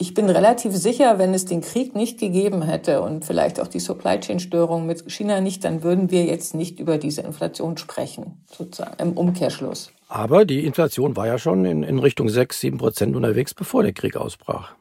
ich 0.00 0.14
bin 0.14 0.30
relativ 0.30 0.76
sicher, 0.76 1.18
wenn 1.18 1.34
es 1.34 1.44
den 1.44 1.60
Krieg 1.60 1.96
nicht 1.96 2.20
gegeben 2.20 2.62
hätte 2.62 3.02
und 3.02 3.24
vielleicht 3.24 3.60
auch 3.60 3.66
die 3.66 3.80
Supply 3.80 4.20
Chain 4.20 4.38
Störung 4.38 4.86
mit 4.86 5.10
China 5.10 5.40
nicht, 5.40 5.64
dann 5.64 5.82
würden 5.82 6.12
wir 6.12 6.24
jetzt 6.24 6.54
nicht 6.54 6.78
über 6.78 6.98
diese 6.98 7.22
Inflation 7.22 7.76
sprechen, 7.76 8.44
sozusagen 8.46 8.94
im 8.98 9.12
Umkehrschluss. 9.14 9.90
Aber 10.08 10.44
die 10.44 10.64
Inflation 10.64 11.16
war 11.16 11.26
ja 11.26 11.36
schon 11.36 11.64
in, 11.64 11.82
in 11.82 11.98
Richtung 11.98 12.28
6, 12.28 12.60
7 12.60 12.78
Prozent 12.78 13.16
unterwegs, 13.16 13.54
bevor 13.54 13.82
der 13.82 13.92
Krieg 13.92 14.16
ausbrach. 14.16 14.74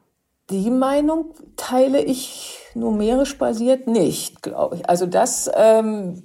Die 0.52 0.70
Meinung 0.70 1.34
teile 1.58 2.02
ich 2.02 2.60
numerisch 2.76 3.38
basiert 3.38 3.88
nicht, 3.88 4.44
glaube 4.44 4.76
ich. 4.76 4.88
Also 4.88 5.08
das 5.08 5.50
ähm, 5.54 6.24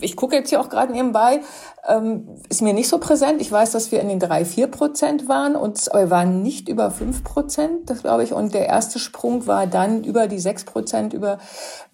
ich 0.00 0.16
gucke 0.16 0.36
jetzt 0.36 0.50
hier 0.50 0.60
auch 0.60 0.68
gerade 0.68 0.92
nebenbei, 0.92 1.40
ähm, 1.86 2.28
ist 2.48 2.62
mir 2.62 2.72
nicht 2.72 2.88
so 2.88 2.98
präsent. 2.98 3.40
Ich 3.40 3.50
weiß, 3.50 3.72
dass 3.72 3.92
wir 3.92 4.00
in 4.00 4.08
den 4.08 4.20
drei, 4.20 4.44
vier 4.44 4.66
Prozent 4.66 5.28
waren 5.28 5.56
und 5.56 5.86
wir 5.92 6.10
waren 6.10 6.42
nicht 6.42 6.68
über 6.68 6.90
fünf 6.90 7.24
Prozent, 7.24 7.90
das 7.90 8.02
glaube 8.02 8.24
ich. 8.24 8.32
Und 8.32 8.54
der 8.54 8.66
erste 8.66 8.98
Sprung 8.98 9.46
war 9.46 9.66
dann 9.66 10.04
über 10.04 10.26
die 10.26 10.38
sechs 10.38 10.64
Prozent, 10.64 11.12
über 11.12 11.38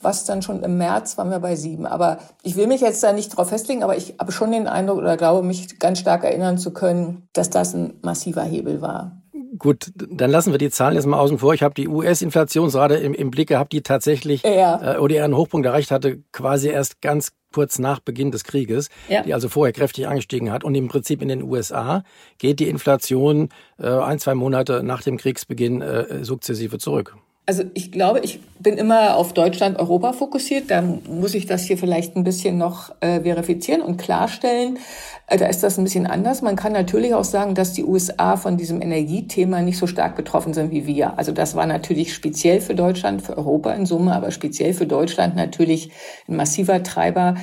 was 0.01 0.25
dann 0.25 0.43
schon 0.43 0.63
im 0.63 0.79
März 0.79 1.19
waren 1.19 1.31
wir 1.31 1.41
bei 1.41 1.57
sieben. 1.57 1.87
Aber 1.87 2.19
ich 2.43 2.57
will 2.57 2.67
mich 2.67 2.81
jetzt 2.81 3.03
da 3.03 3.13
nicht 3.13 3.37
drauf 3.37 3.49
festlegen, 3.49 3.83
aber 3.83 3.97
ich 3.97 4.15
habe 4.19 4.33
schon 4.33 4.53
den 4.53 4.69
Eindruck 4.69 4.99
oder 4.99 5.17
glaube 5.17 5.47
mich 5.47 5.79
ganz 5.79 5.99
stark 5.99 6.25
erinnern 6.25 6.59
zu 6.59 6.73
können, 6.73 7.29
dass 7.33 7.51
das 7.51 7.75
ein 7.75 7.95
massiver 8.03 8.43
Hebel 8.43 8.81
war. 8.81 9.21
Gut, 9.59 9.93
dann 9.95 10.31
lassen 10.31 10.53
wir 10.53 10.59
die 10.59 10.71
Zahlen 10.71 10.95
jetzt 10.95 11.07
mal 11.07 11.19
außen 11.19 11.39
vor. 11.39 11.53
Ich 11.55 11.63
habe 11.63 11.75
die 11.75 11.89
US-Inflationsrate 11.89 12.95
im, 12.95 13.13
im 13.13 13.31
Blick 13.31 13.49
gehabt, 13.49 13.73
die 13.73 13.83
tatsächlich 13.83 14.43
ja. 14.43 14.95
äh, 14.95 14.99
oder 14.99 15.17
ihren 15.17 15.37
Hochpunkt 15.37 15.67
erreicht 15.67 15.91
hatte, 15.91 16.23
quasi 16.33 16.69
erst 16.69 17.03
ganz 17.03 17.33
kurz 17.53 17.79
nach 17.79 18.01
Beginn 18.01 18.31
des 18.31 18.45
Krieges, 18.45 18.89
ja. 19.09 19.23
die 19.23 19.35
also 19.35 19.49
vorher 19.49 19.73
kräftig 19.73 20.07
angestiegen 20.07 20.51
hat. 20.51 20.65
Und 20.65 20.75
im 20.75 20.89
Prinzip 20.89 21.23
in 21.23 21.29
den 21.29 21.43
USA 21.43 22.05
geht 22.39 22.61
die 22.61 22.69
Inflation 22.69 23.49
äh, 23.79 23.89
ein, 23.89 24.19
zwei 24.19 24.35
Monate 24.35 24.83
nach 24.83 25.03
dem 25.03 25.17
Kriegsbeginn 25.17 25.83
äh, 25.83 26.25
sukzessive 26.25 26.79
zurück. 26.79 27.17
Also 27.51 27.65
ich 27.75 27.91
glaube, 27.91 28.21
ich 28.21 28.39
bin 28.61 28.79
immer 28.79 29.17
auf 29.17 29.33
Deutschland, 29.33 29.81
Europa 29.81 30.13
fokussiert. 30.13 30.71
Da 30.71 30.83
muss 30.83 31.35
ich 31.35 31.47
das 31.47 31.65
hier 31.65 31.77
vielleicht 31.77 32.15
ein 32.15 32.23
bisschen 32.23 32.59
noch 32.59 32.95
äh, 33.01 33.23
verifizieren 33.23 33.83
und 33.83 33.97
klarstellen. 33.97 34.79
Äh, 35.27 35.37
da 35.37 35.47
ist 35.47 35.65
das 35.65 35.77
ein 35.77 35.83
bisschen 35.83 36.07
anders. 36.07 36.43
Man 36.43 36.55
kann 36.55 36.73
natürlich 36.73 37.13
auch 37.13 37.25
sagen, 37.25 37.57
dass 37.57 37.73
die 37.73 37.85
USA 37.85 38.37
von 38.37 38.57
diesem 38.57 38.81
Energiethema 38.81 39.63
nicht 39.63 39.79
so 39.79 39.89
stark 39.89 40.15
betroffen 40.15 40.55
sind 40.55 40.71
wie 40.71 40.87
wir. 40.87 41.19
Also 41.19 41.33
das 41.33 41.57
war 41.57 41.67
natürlich 41.67 42.15
speziell 42.15 42.61
für 42.61 42.77
Deutschland, 42.77 43.21
für 43.21 43.37
Europa 43.37 43.73
in 43.73 43.85
Summe, 43.85 44.15
aber 44.15 44.31
speziell 44.31 44.73
für 44.73 44.87
Deutschland 44.87 45.35
natürlich 45.35 45.91
ein 46.29 46.37
massiver 46.37 46.85
Treiber 46.85 47.35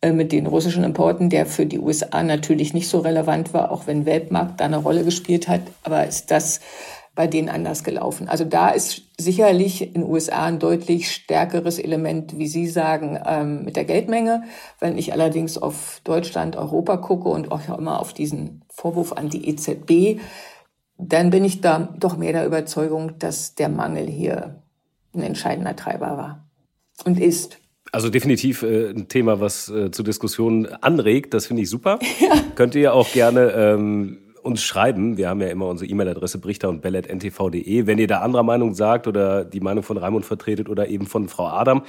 äh, 0.00 0.12
mit 0.12 0.30
den 0.30 0.46
russischen 0.46 0.84
Importen, 0.84 1.28
der 1.28 1.44
für 1.44 1.66
die 1.66 1.80
USA 1.80 2.22
natürlich 2.22 2.72
nicht 2.72 2.88
so 2.88 3.00
relevant 3.00 3.52
war, 3.52 3.72
auch 3.72 3.88
wenn 3.88 4.06
Weltmarkt 4.06 4.60
da 4.60 4.66
eine 4.66 4.76
Rolle 4.76 5.02
gespielt 5.02 5.48
hat. 5.48 5.62
Aber 5.82 6.06
ist 6.06 6.30
das 6.30 6.60
bei 7.16 7.26
denen 7.26 7.48
anders 7.48 7.82
gelaufen. 7.82 8.28
Also 8.28 8.44
da 8.44 8.68
ist 8.68 9.02
sicherlich 9.18 9.82
in 9.82 9.94
den 9.94 10.04
USA 10.04 10.44
ein 10.44 10.58
deutlich 10.58 11.10
stärkeres 11.10 11.78
Element, 11.78 12.38
wie 12.38 12.46
Sie 12.46 12.68
sagen, 12.68 13.18
ähm, 13.26 13.64
mit 13.64 13.74
der 13.74 13.84
Geldmenge. 13.84 14.44
Wenn 14.78 14.98
ich 14.98 15.12
allerdings 15.12 15.56
auf 15.58 16.02
Deutschland, 16.04 16.56
Europa 16.56 16.98
gucke 16.98 17.30
und 17.30 17.50
auch 17.50 17.76
immer 17.76 18.00
auf 18.00 18.12
diesen 18.12 18.62
Vorwurf 18.68 19.12
an 19.12 19.30
die 19.30 19.48
EZB, 19.48 20.20
dann 20.98 21.30
bin 21.30 21.44
ich 21.44 21.62
da 21.62 21.88
doch 21.98 22.18
mehr 22.18 22.32
der 22.32 22.46
Überzeugung, 22.46 23.18
dass 23.18 23.54
der 23.54 23.70
Mangel 23.70 24.06
hier 24.06 24.62
ein 25.14 25.22
entscheidender 25.22 25.74
Treiber 25.74 26.18
war 26.18 26.46
und 27.06 27.18
ist. 27.18 27.58
Also 27.92 28.10
definitiv 28.10 28.62
äh, 28.62 28.90
ein 28.90 29.08
Thema, 29.08 29.40
was 29.40 29.70
äh, 29.70 29.90
zu 29.90 30.02
Diskussionen 30.02 30.66
anregt. 30.66 31.32
Das 31.32 31.46
finde 31.46 31.62
ich 31.62 31.70
super. 31.70 31.98
Ja. 32.20 32.34
Könnt 32.56 32.74
ihr 32.74 32.92
auch 32.92 33.10
gerne 33.12 33.52
ähm, 33.52 34.18
uns 34.46 34.62
schreiben. 34.62 35.16
Wir 35.16 35.28
haben 35.28 35.40
ja 35.40 35.48
immer 35.48 35.66
unsere 35.66 35.90
E-Mail-Adresse 35.90 36.38
brichter 36.38 36.68
und 36.68 36.80
bellet.ntv.de. 36.80 37.86
Wenn 37.86 37.98
ihr 37.98 38.06
da 38.06 38.20
anderer 38.20 38.44
Meinung 38.44 38.74
sagt 38.74 39.06
oder 39.06 39.44
die 39.44 39.60
Meinung 39.60 39.82
von 39.82 39.98
Raimund 39.98 40.24
vertretet 40.24 40.68
oder 40.68 40.88
eben 40.88 41.06
von 41.06 41.28
Frau 41.28 41.48
Adam. 41.48 41.82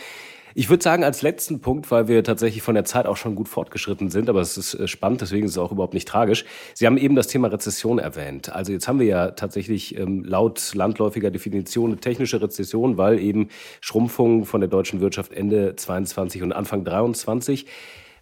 Ich 0.59 0.71
würde 0.71 0.83
sagen, 0.83 1.03
als 1.03 1.21
letzten 1.21 1.59
Punkt, 1.61 1.91
weil 1.91 2.07
wir 2.07 2.23
tatsächlich 2.23 2.63
von 2.63 2.73
der 2.73 2.83
Zeit 2.83 3.05
auch 3.05 3.15
schon 3.15 3.35
gut 3.35 3.47
fortgeschritten 3.47 4.09
sind, 4.09 4.27
aber 4.27 4.41
es 4.41 4.57
ist 4.57 4.73
äh, 4.73 4.87
spannend, 4.87 5.21
deswegen 5.21 5.45
ist 5.45 5.51
es 5.51 5.57
auch 5.59 5.71
überhaupt 5.71 5.93
nicht 5.93 6.07
tragisch. 6.07 6.45
Sie 6.73 6.87
haben 6.87 6.97
eben 6.97 7.15
das 7.15 7.27
Thema 7.27 7.49
Rezession 7.49 7.99
erwähnt. 7.99 8.51
Also 8.51 8.71
jetzt 8.71 8.87
haben 8.87 8.99
wir 8.99 9.05
ja 9.05 9.31
tatsächlich 9.31 9.95
ähm, 9.95 10.23
laut 10.23 10.73
landläufiger 10.73 11.29
Definition 11.29 11.91
eine 11.91 11.99
technische 11.99 12.41
Rezession, 12.41 12.97
weil 12.97 13.19
eben 13.19 13.49
Schrumpfung 13.81 14.45
von 14.45 14.59
der 14.59 14.67
deutschen 14.67 14.99
Wirtschaft 14.99 15.31
Ende 15.31 15.75
22 15.75 16.41
und 16.41 16.53
Anfang 16.53 16.83
23. 16.83 17.67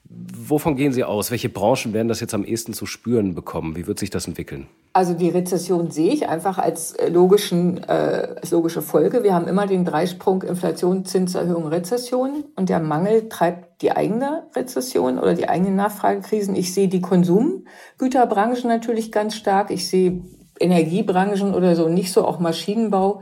Wovon 0.08 0.76
gehen 0.76 0.94
Sie 0.94 1.04
aus? 1.04 1.32
Welche 1.32 1.50
Branchen 1.50 1.94
werden 1.94 2.08
das 2.08 2.20
jetzt 2.20 2.34
am 2.34 2.46
ehesten 2.46 2.74
zu 2.74 2.86
spüren 2.86 3.34
bekommen? 3.34 3.76
Wie 3.76 3.88
wird 3.88 3.98
sich 3.98 4.12
das 4.12 4.28
entwickeln? 4.28 4.68
Also 4.94 5.14
die 5.14 5.30
Rezession 5.30 5.90
sehe 5.90 6.14
ich 6.14 6.30
einfach 6.30 6.58
als, 6.58 6.94
äh, 6.94 7.10
logischen, 7.10 7.84
äh, 7.84 8.36
als 8.40 8.52
logische 8.52 8.82
Folge. 8.82 9.24
Wir 9.24 9.34
haben 9.34 9.48
immer 9.48 9.66
den 9.66 9.84
Dreisprung 9.84 10.44
Inflation, 10.44 11.06
Zinserhöhung, 11.06 11.68
Rezession 11.68 12.46
und 12.56 12.70
der 12.70 12.80
Mangel 12.80 13.28
treibt 13.28 13.82
die 13.82 13.92
eigene 13.92 14.48
Rezession 14.56 15.18
oder 15.18 15.34
die 15.34 15.50
eigenen 15.50 15.76
Nachfragekrisen. 15.76 16.56
Ich 16.56 16.74
sehe 16.74 16.88
die 16.88 17.02
Konsumgüterbranchen 17.02 18.70
natürlich 18.70 19.12
ganz 19.12 19.36
stark. 19.36 19.72
Ich 19.72 19.90
sehe 19.90 20.22
Energiebranchen 20.60 21.54
oder 21.54 21.76
so 21.76 21.90
nicht 21.90 22.14
so, 22.14 22.26
auch 22.26 22.40
Maschinenbau. 22.40 23.22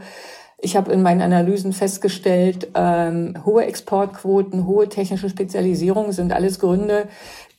Ich 0.66 0.78
habe 0.78 0.94
in 0.94 1.02
meinen 1.02 1.22
Analysen 1.22 1.74
festgestellt, 1.74 2.70
ähm, 2.74 3.36
hohe 3.46 3.66
Exportquoten, 3.66 4.66
hohe 4.66 4.88
technische 4.88 5.30
Spezialisierung 5.30 6.14
sind 6.14 6.32
alles 6.32 6.58
Gründe, 6.58 7.10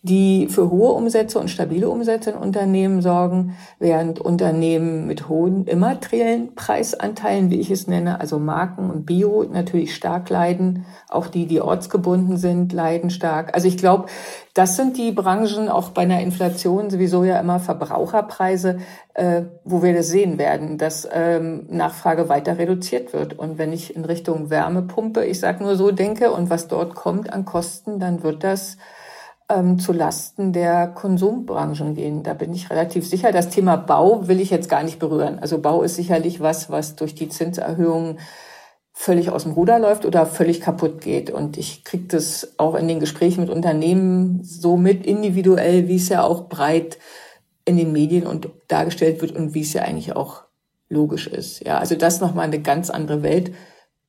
die 0.05 0.49
für 0.49 0.71
hohe 0.71 0.93
Umsätze 0.93 1.39
und 1.39 1.49
stabile 1.49 1.89
Umsätze 1.89 2.33
in 2.33 2.37
Unternehmen 2.37 3.01
sorgen, 3.01 3.57
während 3.79 4.21
Unternehmen 4.21 5.07
mit 5.07 5.31
hohen 5.31 5.67
immateriellen 5.67 6.55
Preisanteilen, 6.55 7.51
wie 7.51 7.59
ich 7.59 7.71
es 7.71 7.87
nenne, 7.87 8.21
also 8.21 8.39
Marken 8.39 8.91
und 8.91 9.07
Bio, 9.07 9.45
natürlich 9.51 9.95
stark 9.95 10.29
leiden. 10.29 10.85
Auch 11.09 11.27
die, 11.27 11.47
die 11.47 11.63
ortsgebunden 11.63 12.37
sind, 12.37 12.75
leiden 12.75 13.09
stark. 13.09 13.55
Also 13.55 13.67
ich 13.67 13.79
glaube, 13.79 14.05
das 14.53 14.77
sind 14.77 14.99
die 14.99 15.11
Branchen, 15.11 15.71
auch 15.71 15.89
bei 15.89 16.03
einer 16.03 16.21
Inflation 16.21 16.91
sowieso 16.91 17.25
ja 17.25 17.41
immer 17.41 17.59
Verbraucherpreise, 17.59 18.81
äh, 19.15 19.45
wo 19.65 19.83
wir 19.83 19.95
das 19.95 20.09
sehen 20.09 20.37
werden, 20.37 20.77
dass 20.77 21.09
ähm, 21.11 21.65
Nachfrage 21.71 22.29
weiter 22.29 22.59
reduziert 22.59 23.15
wird. 23.15 23.39
Und 23.39 23.57
wenn 23.57 23.73
ich 23.73 23.97
in 23.97 24.05
Richtung 24.05 24.51
Wärmepumpe, 24.51 25.25
ich 25.25 25.41
sage 25.41 25.65
nur 25.65 25.77
so, 25.77 25.93
denke 25.93 26.31
und 26.31 26.51
was 26.51 26.69
dort 26.69 26.95
kommt 26.95 27.33
an 27.33 27.47
Kosten, 27.47 27.99
dann 27.99 28.23
wird 28.23 28.45
das 28.45 28.77
ähm, 29.49 29.79
zu 29.79 29.93
Lasten 29.93 30.53
der 30.53 30.89
Konsumbranchen 30.89 31.95
gehen. 31.95 32.23
Da 32.23 32.35
bin 32.35 32.53
ich 32.53 32.71
relativ 32.71 33.07
sicher. 33.07 33.33
Das 33.33 33.51
Thema 33.51 33.77
Bau 33.77 34.27
will 34.29 34.41
ich 34.41 34.51
jetzt 34.51 34.69
gar 34.69 34.83
nicht 34.83 34.99
berühren. 34.99 35.39
Also 35.39 35.59
Bau 35.59 35.83
ist 35.83 35.97
sicherlich 35.97 36.41
was, 36.41 36.71
was 36.71 36.97
durch 36.97 37.15
die 37.15 37.29
Zinserhöhungen 37.29 38.19
völlig 38.93 39.31
aus 39.31 39.43
dem 39.43 39.53
Ruder 39.53 39.79
läuft 39.81 40.07
oder 40.07 40.25
völlig 40.25 40.61
kaputt 40.61 41.01
geht. 41.01 41.31
Und 41.31 41.59
ich 41.59 41.85
kriege 41.85 42.05
das 42.09 42.55
auch 42.59 42.75
in 42.75 42.89
den 42.89 43.01
Gesprächen 43.01 43.41
mit 43.41 43.51
Unternehmen 43.51 44.43
so 44.45 44.77
mit 44.77 45.05
individuell, 45.05 45.89
wie 45.89 45.97
es 45.97 46.09
ja 46.09 46.23
auch 46.23 46.49
breit 46.49 46.99
in 47.65 47.77
den 47.77 47.93
Medien 47.93 48.27
und 48.27 48.49
dargestellt 48.69 49.21
wird 49.21 49.33
und 49.33 49.55
wie 49.55 49.63
es 49.63 49.73
ja 49.73 49.83
eigentlich 49.83 50.15
auch 50.15 50.45
logisch 50.89 51.27
ist. 51.27 51.65
Ja, 51.65 51.79
also 51.79 51.97
das 51.97 52.21
nochmal 52.21 52.45
eine 52.45 52.61
ganz 52.61 52.89
andere 52.89 53.23
Welt. 53.23 53.53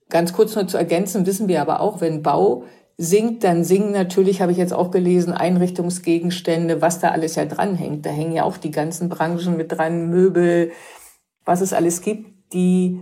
Ganz 0.10 0.34
kurz 0.34 0.56
nur 0.56 0.68
zu 0.68 0.78
ergänzen, 0.78 1.26
wissen 1.26 1.48
wir 1.48 1.62
aber 1.62 1.80
auch, 1.80 2.00
wenn 2.00 2.22
Bau 2.22 2.64
singt, 2.98 3.44
dann 3.44 3.64
singen 3.64 3.92
natürlich, 3.92 4.42
habe 4.42 4.52
ich 4.52 4.58
jetzt 4.58 4.74
auch 4.74 4.92
gelesen, 4.92 5.34
Einrichtungsgegenstände, 5.34 6.82
was 6.82 7.00
da 7.00 7.10
alles 7.10 7.36
ja 7.36 7.46
dranhängt. 7.46 8.06
Da 8.06 8.10
hängen 8.10 8.32
ja 8.32 8.44
auch 8.44 8.58
die 8.58 8.72
ganzen 8.72 9.10
Branchen 9.10 9.58
mit 9.58 9.72
dran, 9.72 10.10
Möbel, 10.10 10.72
was 11.44 11.62
es 11.62 11.74
alles 11.74 12.02
gibt, 12.02 12.54
die 12.54 13.00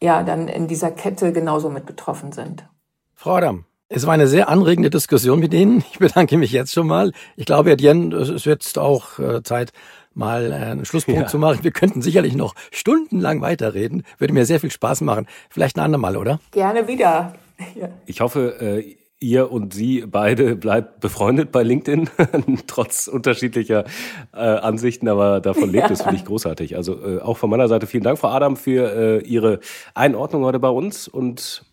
ja 0.00 0.22
dann 0.22 0.48
in 0.48 0.68
dieser 0.68 0.90
Kette 0.90 1.32
genauso 1.32 1.70
mit 1.70 1.86
betroffen 1.86 2.32
sind. 2.32 2.68
Frau 3.14 3.34
Adam, 3.34 3.64
es 3.88 4.06
war 4.06 4.14
eine 4.14 4.26
sehr 4.26 4.48
anregende 4.48 4.90
Diskussion 4.90 5.40
mit 5.40 5.54
Ihnen. 5.54 5.84
Ich 5.90 5.98
bedanke 5.98 6.36
mich 6.36 6.52
jetzt 6.52 6.72
schon 6.72 6.86
mal. 6.86 7.12
Ich 7.36 7.46
glaube, 7.46 7.70
Herr 7.70 7.76
Dien, 7.76 8.12
es 8.12 8.28
ist 8.28 8.44
jetzt 8.44 8.78
auch 8.78 9.18
äh, 9.18 9.42
Zeit, 9.42 9.72
mal 10.16 10.50
äh, 10.50 10.54
einen 10.54 10.84
Schlusspunkt 10.84 11.20
ja. 11.20 11.26
zu 11.26 11.38
machen. 11.38 11.62
Wir 11.62 11.70
könnten 11.70 12.02
sicherlich 12.02 12.34
noch 12.34 12.54
stundenlang 12.72 13.40
weiterreden. 13.42 14.02
Würde 14.18 14.34
mir 14.34 14.46
sehr 14.46 14.60
viel 14.60 14.70
Spaß 14.70 15.02
machen. 15.02 15.26
Vielleicht 15.50 15.76
ein 15.76 15.84
andermal, 15.84 16.16
oder? 16.16 16.40
Gerne 16.50 16.88
wieder. 16.88 17.34
Ja. 17.74 17.88
Ich 18.04 18.20
hoffe, 18.20 18.60
äh, 18.60 18.96
ihr 19.20 19.50
und 19.50 19.72
sie 19.72 20.04
beide 20.06 20.56
bleibt 20.56 21.00
befreundet 21.00 21.52
bei 21.52 21.62
LinkedIn, 21.62 22.10
trotz 22.66 23.08
unterschiedlicher 23.08 23.84
äh, 24.32 24.38
Ansichten, 24.38 25.08
aber 25.08 25.40
davon 25.40 25.70
lebt 25.70 25.90
es, 25.90 26.02
finde 26.02 26.16
ich 26.16 26.24
großartig. 26.24 26.76
Also 26.76 27.02
äh, 27.02 27.20
auch 27.20 27.38
von 27.38 27.50
meiner 27.50 27.68
Seite 27.68 27.86
vielen 27.86 28.02
Dank, 28.02 28.18
Frau 28.18 28.28
Adam, 28.28 28.56
für 28.56 29.22
äh, 29.22 29.26
Ihre 29.26 29.60
Einordnung 29.94 30.44
heute 30.44 30.58
bei 30.58 30.68
uns 30.68 31.08
und 31.08 31.64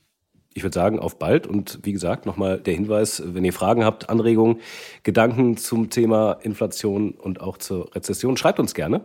ich 0.55 0.63
würde 0.63 0.73
sagen, 0.73 0.99
auf 0.99 1.17
bald. 1.17 1.47
Und 1.47 1.79
wie 1.83 1.93
gesagt, 1.93 2.25
nochmal 2.25 2.59
der 2.59 2.75
Hinweis, 2.75 3.23
wenn 3.25 3.43
ihr 3.43 3.53
Fragen 3.53 3.83
habt, 3.83 4.09
Anregungen, 4.09 4.61
Gedanken 5.01 5.57
zum 5.57 5.89
Thema 5.89 6.33
Inflation 6.43 7.11
und 7.11 7.41
auch 7.41 7.57
zur 7.57 7.93
Rezession, 7.95 8.37
schreibt 8.37 8.59
uns 8.59 8.73
gerne. 8.73 9.01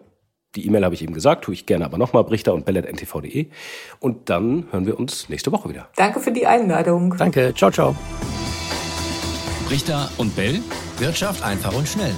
Die 0.54 0.66
E-Mail 0.66 0.84
habe 0.84 0.94
ich 0.94 1.02
eben 1.02 1.14
gesagt, 1.14 1.44
tue 1.44 1.54
ich 1.54 1.66
gerne 1.66 1.84
aber 1.84 1.98
nochmal, 1.98 2.24
brichter 2.24 2.54
und 2.54 2.64
bellet.ntv.de. 2.64 3.48
Und 4.00 4.30
dann 4.30 4.66
hören 4.70 4.86
wir 4.86 4.98
uns 4.98 5.28
nächste 5.28 5.52
Woche 5.52 5.68
wieder. 5.68 5.88
Danke 5.96 6.20
für 6.20 6.32
die 6.32 6.46
Einladung. 6.46 7.14
Danke, 7.18 7.52
ciao, 7.54 7.70
ciao. 7.70 7.94
Brichter 9.66 10.10
und 10.16 10.34
Bell. 10.34 10.60
Wirtschaft 10.98 11.44
einfach 11.44 11.76
und 11.76 11.86
schnell. 11.86 12.14